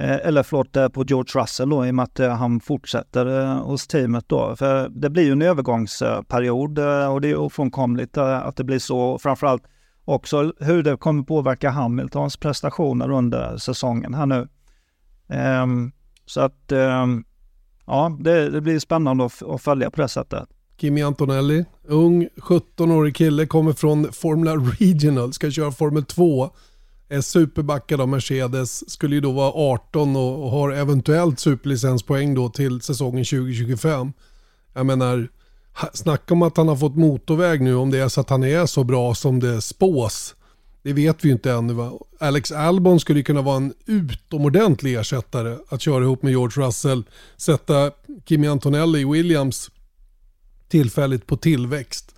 Eh, 0.00 0.14
eller 0.14 0.42
förlåt, 0.42 0.76
eh, 0.76 0.88
på 0.88 1.04
George 1.04 1.42
Russell 1.42 1.68
då, 1.68 1.86
i 1.86 1.90
och 1.90 1.94
med 1.94 2.02
att 2.02 2.20
eh, 2.20 2.30
han 2.30 2.60
fortsätter 2.60 3.40
eh, 3.40 3.62
hos 3.62 3.86
teamet 3.86 4.24
då. 4.28 4.56
För 4.56 4.88
det 4.88 5.10
blir 5.10 5.24
ju 5.24 5.32
en 5.32 5.42
övergångsperiod 5.42 6.78
eh, 6.78 7.12
och 7.12 7.20
det 7.20 7.30
är 7.30 7.36
ofrånkomligt 7.36 8.16
att 8.18 8.56
det 8.56 8.64
blir 8.64 8.78
så. 8.78 9.18
Framförallt 9.18 9.62
också 10.06 10.52
hur 10.60 10.82
det 10.82 10.96
kommer 10.96 11.22
påverka 11.22 11.70
Hamiltons 11.70 12.36
prestationer 12.36 13.10
under 13.10 13.56
säsongen 13.56 14.14
här 14.14 14.26
nu. 14.26 14.48
Um, 15.62 15.92
så 16.26 16.40
att 16.40 16.72
um, 16.72 17.24
ja, 17.86 18.16
det, 18.20 18.50
det, 18.50 18.60
blir 18.60 18.78
spännande 18.78 19.24
att, 19.24 19.42
att 19.42 19.62
följa 19.62 19.90
på 19.90 20.02
det 20.02 20.08
sättet. 20.08 20.48
Kimi 20.80 21.02
Antonelli, 21.02 21.64
ung 21.84 22.28
17-årig 22.36 23.16
kille, 23.16 23.46
kommer 23.46 23.72
från 23.72 24.12
Formula 24.12 24.56
Regional, 24.56 25.32
ska 25.32 25.50
köra 25.50 25.72
Formel 25.72 26.04
2. 26.04 26.50
Är 27.08 27.20
superbackad 27.20 28.00
av 28.00 28.08
Mercedes, 28.08 28.90
skulle 28.90 29.14
ju 29.14 29.20
då 29.20 29.32
vara 29.32 29.52
18 29.52 30.16
och 30.16 30.50
har 30.50 30.72
eventuellt 30.72 31.40
superlicenspoäng 31.40 32.34
då 32.34 32.48
till 32.48 32.80
säsongen 32.80 33.24
2025. 33.24 34.12
Jag 34.74 34.86
menar, 34.86 35.28
Snacka 35.92 36.34
om 36.34 36.42
att 36.42 36.56
han 36.56 36.68
har 36.68 36.76
fått 36.76 36.96
motorväg 36.96 37.60
nu 37.60 37.74
om 37.74 37.90
det 37.90 37.98
är 37.98 38.08
så 38.08 38.20
att 38.20 38.30
han 38.30 38.44
är 38.44 38.66
så 38.66 38.84
bra 38.84 39.14
som 39.14 39.40
det 39.40 39.60
spås. 39.60 40.34
Det 40.82 40.92
vet 40.92 41.24
vi 41.24 41.28
ju 41.28 41.32
inte 41.32 41.52
ännu. 41.52 41.72
Va? 41.72 41.92
Alex 42.20 42.52
Albon 42.52 43.00
skulle 43.00 43.22
kunna 43.22 43.42
vara 43.42 43.56
en 43.56 43.74
utomordentlig 43.86 44.94
ersättare 44.94 45.56
att 45.68 45.80
köra 45.80 46.04
ihop 46.04 46.22
med 46.22 46.30
George 46.30 46.66
Russell. 46.66 47.04
Sätta 47.36 47.90
Kimi 48.28 48.48
Antonelli 48.48 49.00
i 49.00 49.04
Williams 49.04 49.70
tillfälligt 50.68 51.26
på 51.26 51.36
tillväxt. 51.36 52.14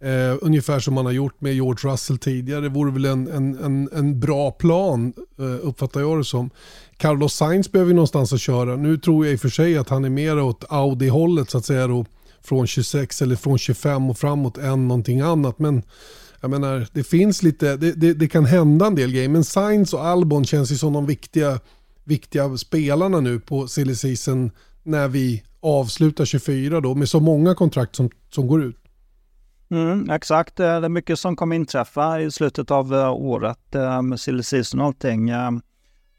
Eh, 0.00 0.36
ungefär 0.40 0.80
som 0.80 0.94
man 0.94 1.06
har 1.06 1.12
gjort 1.12 1.40
med 1.40 1.54
George 1.54 1.92
Russell 1.92 2.18
tidigare. 2.18 2.60
Det 2.60 2.68
vore 2.68 2.92
väl 2.92 3.04
en, 3.04 3.28
en, 3.28 3.58
en, 3.64 3.88
en 3.92 4.20
bra 4.20 4.50
plan 4.50 5.12
eh, 5.38 5.66
uppfattar 5.66 6.00
jag 6.00 6.18
det 6.18 6.24
som. 6.24 6.50
Carlos 6.96 7.34
Sainz 7.34 7.72
behöver 7.72 7.90
ju 7.90 7.94
någonstans 7.94 8.32
att 8.32 8.40
köra. 8.40 8.76
Nu 8.76 8.96
tror 8.96 9.26
jag 9.26 9.32
i 9.32 9.36
och 9.36 9.40
för 9.40 9.48
sig 9.48 9.78
att 9.78 9.88
han 9.88 10.04
är 10.04 10.10
mer 10.10 10.40
åt 10.40 10.64
Audi-hållet 10.68 11.50
så 11.50 11.58
att 11.58 11.64
säga. 11.64 11.86
Då 11.86 12.06
från 12.42 12.66
26 12.66 13.22
eller 13.22 13.36
från 13.36 13.58
25 13.58 14.10
och 14.10 14.18
framåt 14.18 14.58
än 14.58 14.88
någonting 14.88 15.20
annat. 15.20 15.58
Men 15.58 15.82
jag 16.40 16.50
menar, 16.50 16.86
det 16.92 17.04
finns 17.04 17.42
lite, 17.42 17.76
det, 17.76 17.92
det, 17.92 18.14
det 18.14 18.28
kan 18.28 18.44
hända 18.44 18.86
en 18.86 18.94
del 18.94 19.12
grejer. 19.12 19.28
Men 19.28 19.44
Sainz 19.44 19.94
och 19.94 20.06
Albon 20.06 20.44
känns 20.44 20.72
ju 20.72 20.76
som 20.76 20.92
de 20.92 21.06
viktiga, 21.06 21.60
viktiga 22.04 22.56
spelarna 22.56 23.20
nu 23.20 23.40
på 23.40 23.68
silly 23.68 23.94
season 23.94 24.50
när 24.82 25.08
vi 25.08 25.42
avslutar 25.60 26.24
24 26.24 26.80
då 26.80 26.94
med 26.94 27.08
så 27.08 27.20
många 27.20 27.54
kontrakt 27.54 27.96
som, 27.96 28.10
som 28.30 28.46
går 28.46 28.64
ut. 28.64 28.76
Mm, 29.70 30.10
exakt, 30.10 30.56
det 30.56 30.66
är 30.66 30.88
mycket 30.88 31.18
som 31.18 31.36
kommer 31.36 31.56
inträffa 31.56 32.20
i 32.20 32.30
slutet 32.30 32.70
av 32.70 32.94
eh, 32.94 33.12
året 33.12 33.74
eh, 33.74 34.02
med 34.02 34.20
silly 34.20 34.42
season 34.42 34.80
och 34.80 34.86
allting. 34.86 35.28
Eh, 35.28 35.50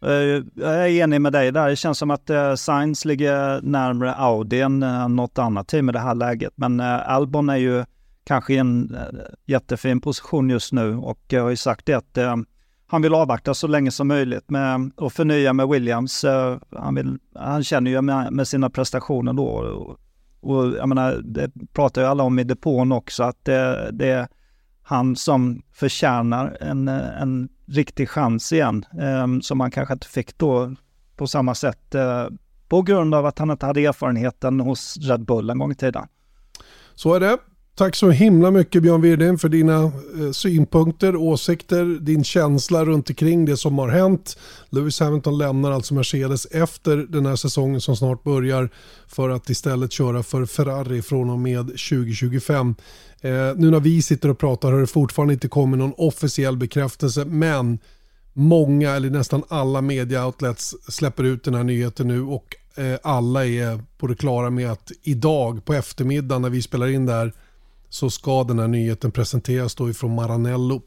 Eh, 0.02 0.44
jag 0.56 0.76
är 0.76 0.88
enig 0.88 1.22
med 1.22 1.34
dig 1.34 1.52
där. 1.52 1.70
Det 1.70 1.76
känns 1.76 1.98
som 1.98 2.12
att 2.12 2.30
uh, 2.30 2.56
Sainz 2.56 3.06
ligger 3.06 3.62
närmare 3.62 4.14
Audi 4.14 4.62
än 4.62 4.84
eh, 4.84 5.10
något 5.10 5.38
annat 5.38 5.68
team 5.68 5.90
i 5.90 5.92
det 5.92 6.00
här 6.00 6.16
läget. 6.16 6.54
Men 6.56 6.80
Albon 6.80 7.50
är 7.50 7.58
ju 7.58 7.86
kanske 8.24 8.54
i 8.54 8.58
en 8.58 8.98
jättefin 9.46 10.02
position 10.02 10.50
just 10.50 10.74
nu 10.74 10.96
och 10.96 11.20
jag 11.28 11.44
har 11.44 11.50
ju 11.50 11.56
sagt 11.56 11.86
det 11.86 11.94
att 11.94 12.18
han 12.88 13.02
vill 13.02 13.14
avvakta 13.14 13.54
så 13.54 13.68
länge 13.68 13.92
som 13.92 14.08
möjligt 14.08 14.50
med 14.50 14.92
att 14.98 15.14
förnya 15.14 15.54
med 15.54 15.68
Williams. 15.68 16.26
han, 16.78 16.96
vill, 16.96 17.18
han 17.36 17.64
känner 17.64 17.92
ju 17.92 18.02
med, 18.02 18.34
med 18.34 18.48
sina 18.48 18.70
prestationer 18.70 19.34
då. 19.34 19.46
Och, 19.46 20.00
och 20.42 20.78
jag 20.78 20.90
menar, 20.90 21.22
det 21.24 21.52
pratar 21.74 22.02
ju 22.02 22.08
alla 22.08 22.24
om 22.24 22.40
i 22.40 22.44
depån 22.44 22.92
också, 22.92 23.24
att 23.24 23.46
det, 23.46 23.90
det 23.92 24.28
han 24.84 25.16
som 25.16 25.62
förtjänar 25.72 26.58
en, 26.62 26.88
en 26.88 27.50
riktig 27.71 28.10
chans 28.10 28.53
igen, 28.53 28.86
eh, 28.99 29.39
som 29.41 29.60
han 29.60 29.71
kanske 29.71 29.93
inte 29.93 30.08
fick 30.08 30.38
då 30.38 30.75
på 31.15 31.27
samma 31.27 31.55
sätt 31.55 31.95
eh, 31.95 32.27
på 32.67 32.82
grund 32.82 33.15
av 33.15 33.25
att 33.25 33.39
han 33.39 33.51
inte 33.51 33.65
hade 33.65 33.86
erfarenheten 33.86 34.60
hos 34.60 34.97
Red 34.97 35.25
Bull 35.25 35.49
en 35.49 35.60
gång 35.60 35.71
i 35.71 35.75
tiden. 35.75 36.08
Så 36.95 37.13
är 37.13 37.19
det. 37.19 37.38
Tack 37.80 37.96
så 37.96 38.10
himla 38.10 38.52
mycket 38.52 38.84
Björn 38.84 39.02
Wirdén 39.02 39.38
för 39.38 39.50
dina 39.50 39.84
eh, 39.84 40.32
synpunkter, 40.32 41.15
åsikter, 41.15 41.86
din 41.86 42.24
känsla 42.24 42.86
runt 42.86 43.10
omkring 43.10 43.46
det 43.46 43.58
som 43.58 43.80
har 43.80 43.89
hänt. 43.89 44.38
Lewis 44.70 45.00
Hamilton 45.00 45.38
lämnar 45.38 45.72
alltså 45.72 45.94
Mercedes 45.94 46.46
efter 46.46 46.98
den 46.98 47.26
här 47.26 47.36
säsongen 47.36 47.82
som 47.82 47.96
snart 47.96 48.24
börjar 48.24 48.70
för 49.08 49.30
att 49.30 49.50
istället 49.50 49.92
köra 49.92 50.24
för 50.24 50.46
Ferrari 50.46 51.02
från 51.02 51.30
och 51.30 51.39
med 51.39 51.65
2025. 51.68 52.76
Eh, 53.22 53.32
nu 53.56 53.72
när 53.72 53.80
vi 53.80 54.02
sitter 54.02 54.30
och 54.30 54.39
pratar 54.39 54.72
har 54.72 54.80
det 54.80 54.88
fortfarande 54.88 55.34
inte 55.34 55.48
kommit 55.48 55.80
någon 55.80 55.94
officiell 55.98 56.58
bekräftelse 56.58 57.26
men 57.26 57.80
många 58.34 58.92
eller 58.92 59.10
nästan 59.10 59.44
alla 59.48 59.82
media 59.82 60.26
outlets 60.26 60.76
släpper 60.88 61.24
ut 61.24 61.44
den 61.44 61.54
här 61.54 61.63
nyheten 61.63 62.08
nu 62.08 62.22
och 62.22 62.56
eh, 62.76 63.00
alla 63.04 63.46
är 63.46 63.84
på 63.98 64.08
det 64.08 64.15
klara 64.15 64.50
med 64.50 64.72
att 64.72 64.92
idag 65.04 65.65
på 65.65 65.74
eftermiddagen 65.74 66.42
när 66.42 66.50
vi 66.50 66.62
spelar 66.62 66.88
in 66.88 67.06
där 67.06 67.34
så 67.89 68.10
ska 68.10 68.43
den 68.43 68.60
här 68.60 68.67
nyheten 68.67 69.12
presenteras 69.12 69.75
då 69.75 69.89
ifrån 69.89 70.15
Maranello 70.15 70.82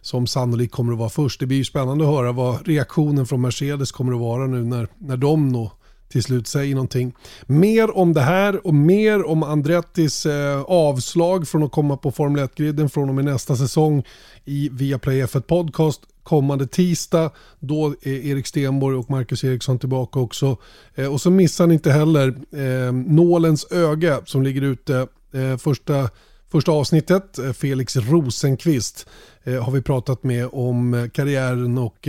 som 0.00 0.26
sannolikt 0.26 0.74
kommer 0.74 0.92
att 0.92 0.98
vara 0.98 1.08
först. 1.08 1.40
Det 1.40 1.46
blir 1.46 1.58
ju 1.58 1.64
spännande 1.64 2.04
att 2.04 2.14
höra 2.14 2.32
vad 2.32 2.68
reaktionen 2.68 3.26
från 3.26 3.40
Mercedes 3.40 3.92
kommer 3.92 4.12
att 4.12 4.20
vara 4.20 4.46
nu 4.46 4.64
när, 4.64 4.88
när 4.98 5.16
de 5.16 5.52
då 5.52 5.72
till 6.08 6.22
slut 6.22 6.46
säger 6.46 6.74
någonting. 6.74 7.14
Mer 7.46 7.96
om 7.96 8.12
det 8.12 8.20
här 8.20 8.66
och 8.66 8.74
mer 8.74 9.26
om 9.26 9.42
Andrettis 9.42 10.26
eh, 10.26 10.62
avslag 10.62 11.48
från 11.48 11.62
att 11.62 11.72
komma 11.72 11.96
på 11.96 12.10
Formel 12.12 12.44
1-griden 12.44 12.90
från 12.90 13.08
och 13.08 13.14
med 13.14 13.24
nästa 13.24 13.56
säsong 13.56 14.04
i 14.44 14.68
Viaplay 14.72 15.24
F1 15.24 15.40
Podcast 15.40 16.00
kommande 16.22 16.66
tisdag. 16.66 17.30
Då 17.60 17.94
är 18.02 18.26
Erik 18.26 18.46
Stenborg 18.46 18.96
och 18.96 19.10
Marcus 19.10 19.44
Eriksson 19.44 19.78
tillbaka 19.78 20.20
också. 20.20 20.56
Eh, 20.94 21.12
och 21.12 21.20
så 21.20 21.30
missar 21.30 21.66
ni 21.66 21.74
inte 21.74 21.90
heller 21.92 22.28
eh, 22.52 22.92
Nålens 22.92 23.72
öga 23.72 24.20
som 24.24 24.42
ligger 24.42 24.62
ute 24.62 25.06
eh, 25.32 25.56
första 25.56 26.08
Första 26.56 26.72
avsnittet, 26.72 27.38
eh, 27.38 27.52
Felix 27.52 27.96
Rosenqvist, 27.96 29.06
eh, 29.44 29.62
har 29.64 29.72
vi 29.72 29.82
pratat 29.82 30.22
med 30.22 30.48
om 30.52 30.94
eh, 30.94 31.08
karriären 31.08 31.78
och 31.78 32.08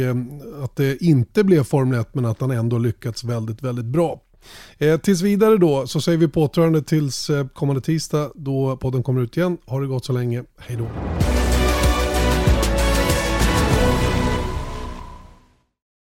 att 0.63 0.75
det 0.75 1.03
inte 1.03 1.43
blev 1.43 1.63
Formel 1.63 1.99
1 1.99 2.15
men 2.15 2.25
att 2.25 2.41
han 2.41 2.51
ändå 2.51 2.77
lyckats 2.77 3.23
väldigt, 3.23 3.63
väldigt 3.63 3.85
bra. 3.85 4.21
tills 5.03 5.21
vidare 5.21 5.57
då 5.57 5.87
så 5.87 6.01
säger 6.01 6.17
vi 6.17 6.27
på 6.27 6.43
återhörande 6.43 6.81
tills 6.81 7.31
kommande 7.53 7.81
tisdag 7.81 8.31
då 8.35 8.77
podden 8.77 9.03
kommer 9.03 9.21
ut 9.21 9.37
igen. 9.37 9.57
Har 9.65 9.81
det 9.81 9.87
gått 9.87 10.05
så 10.05 10.13
länge, 10.13 10.43
hej 10.57 10.77
då. 10.77 10.87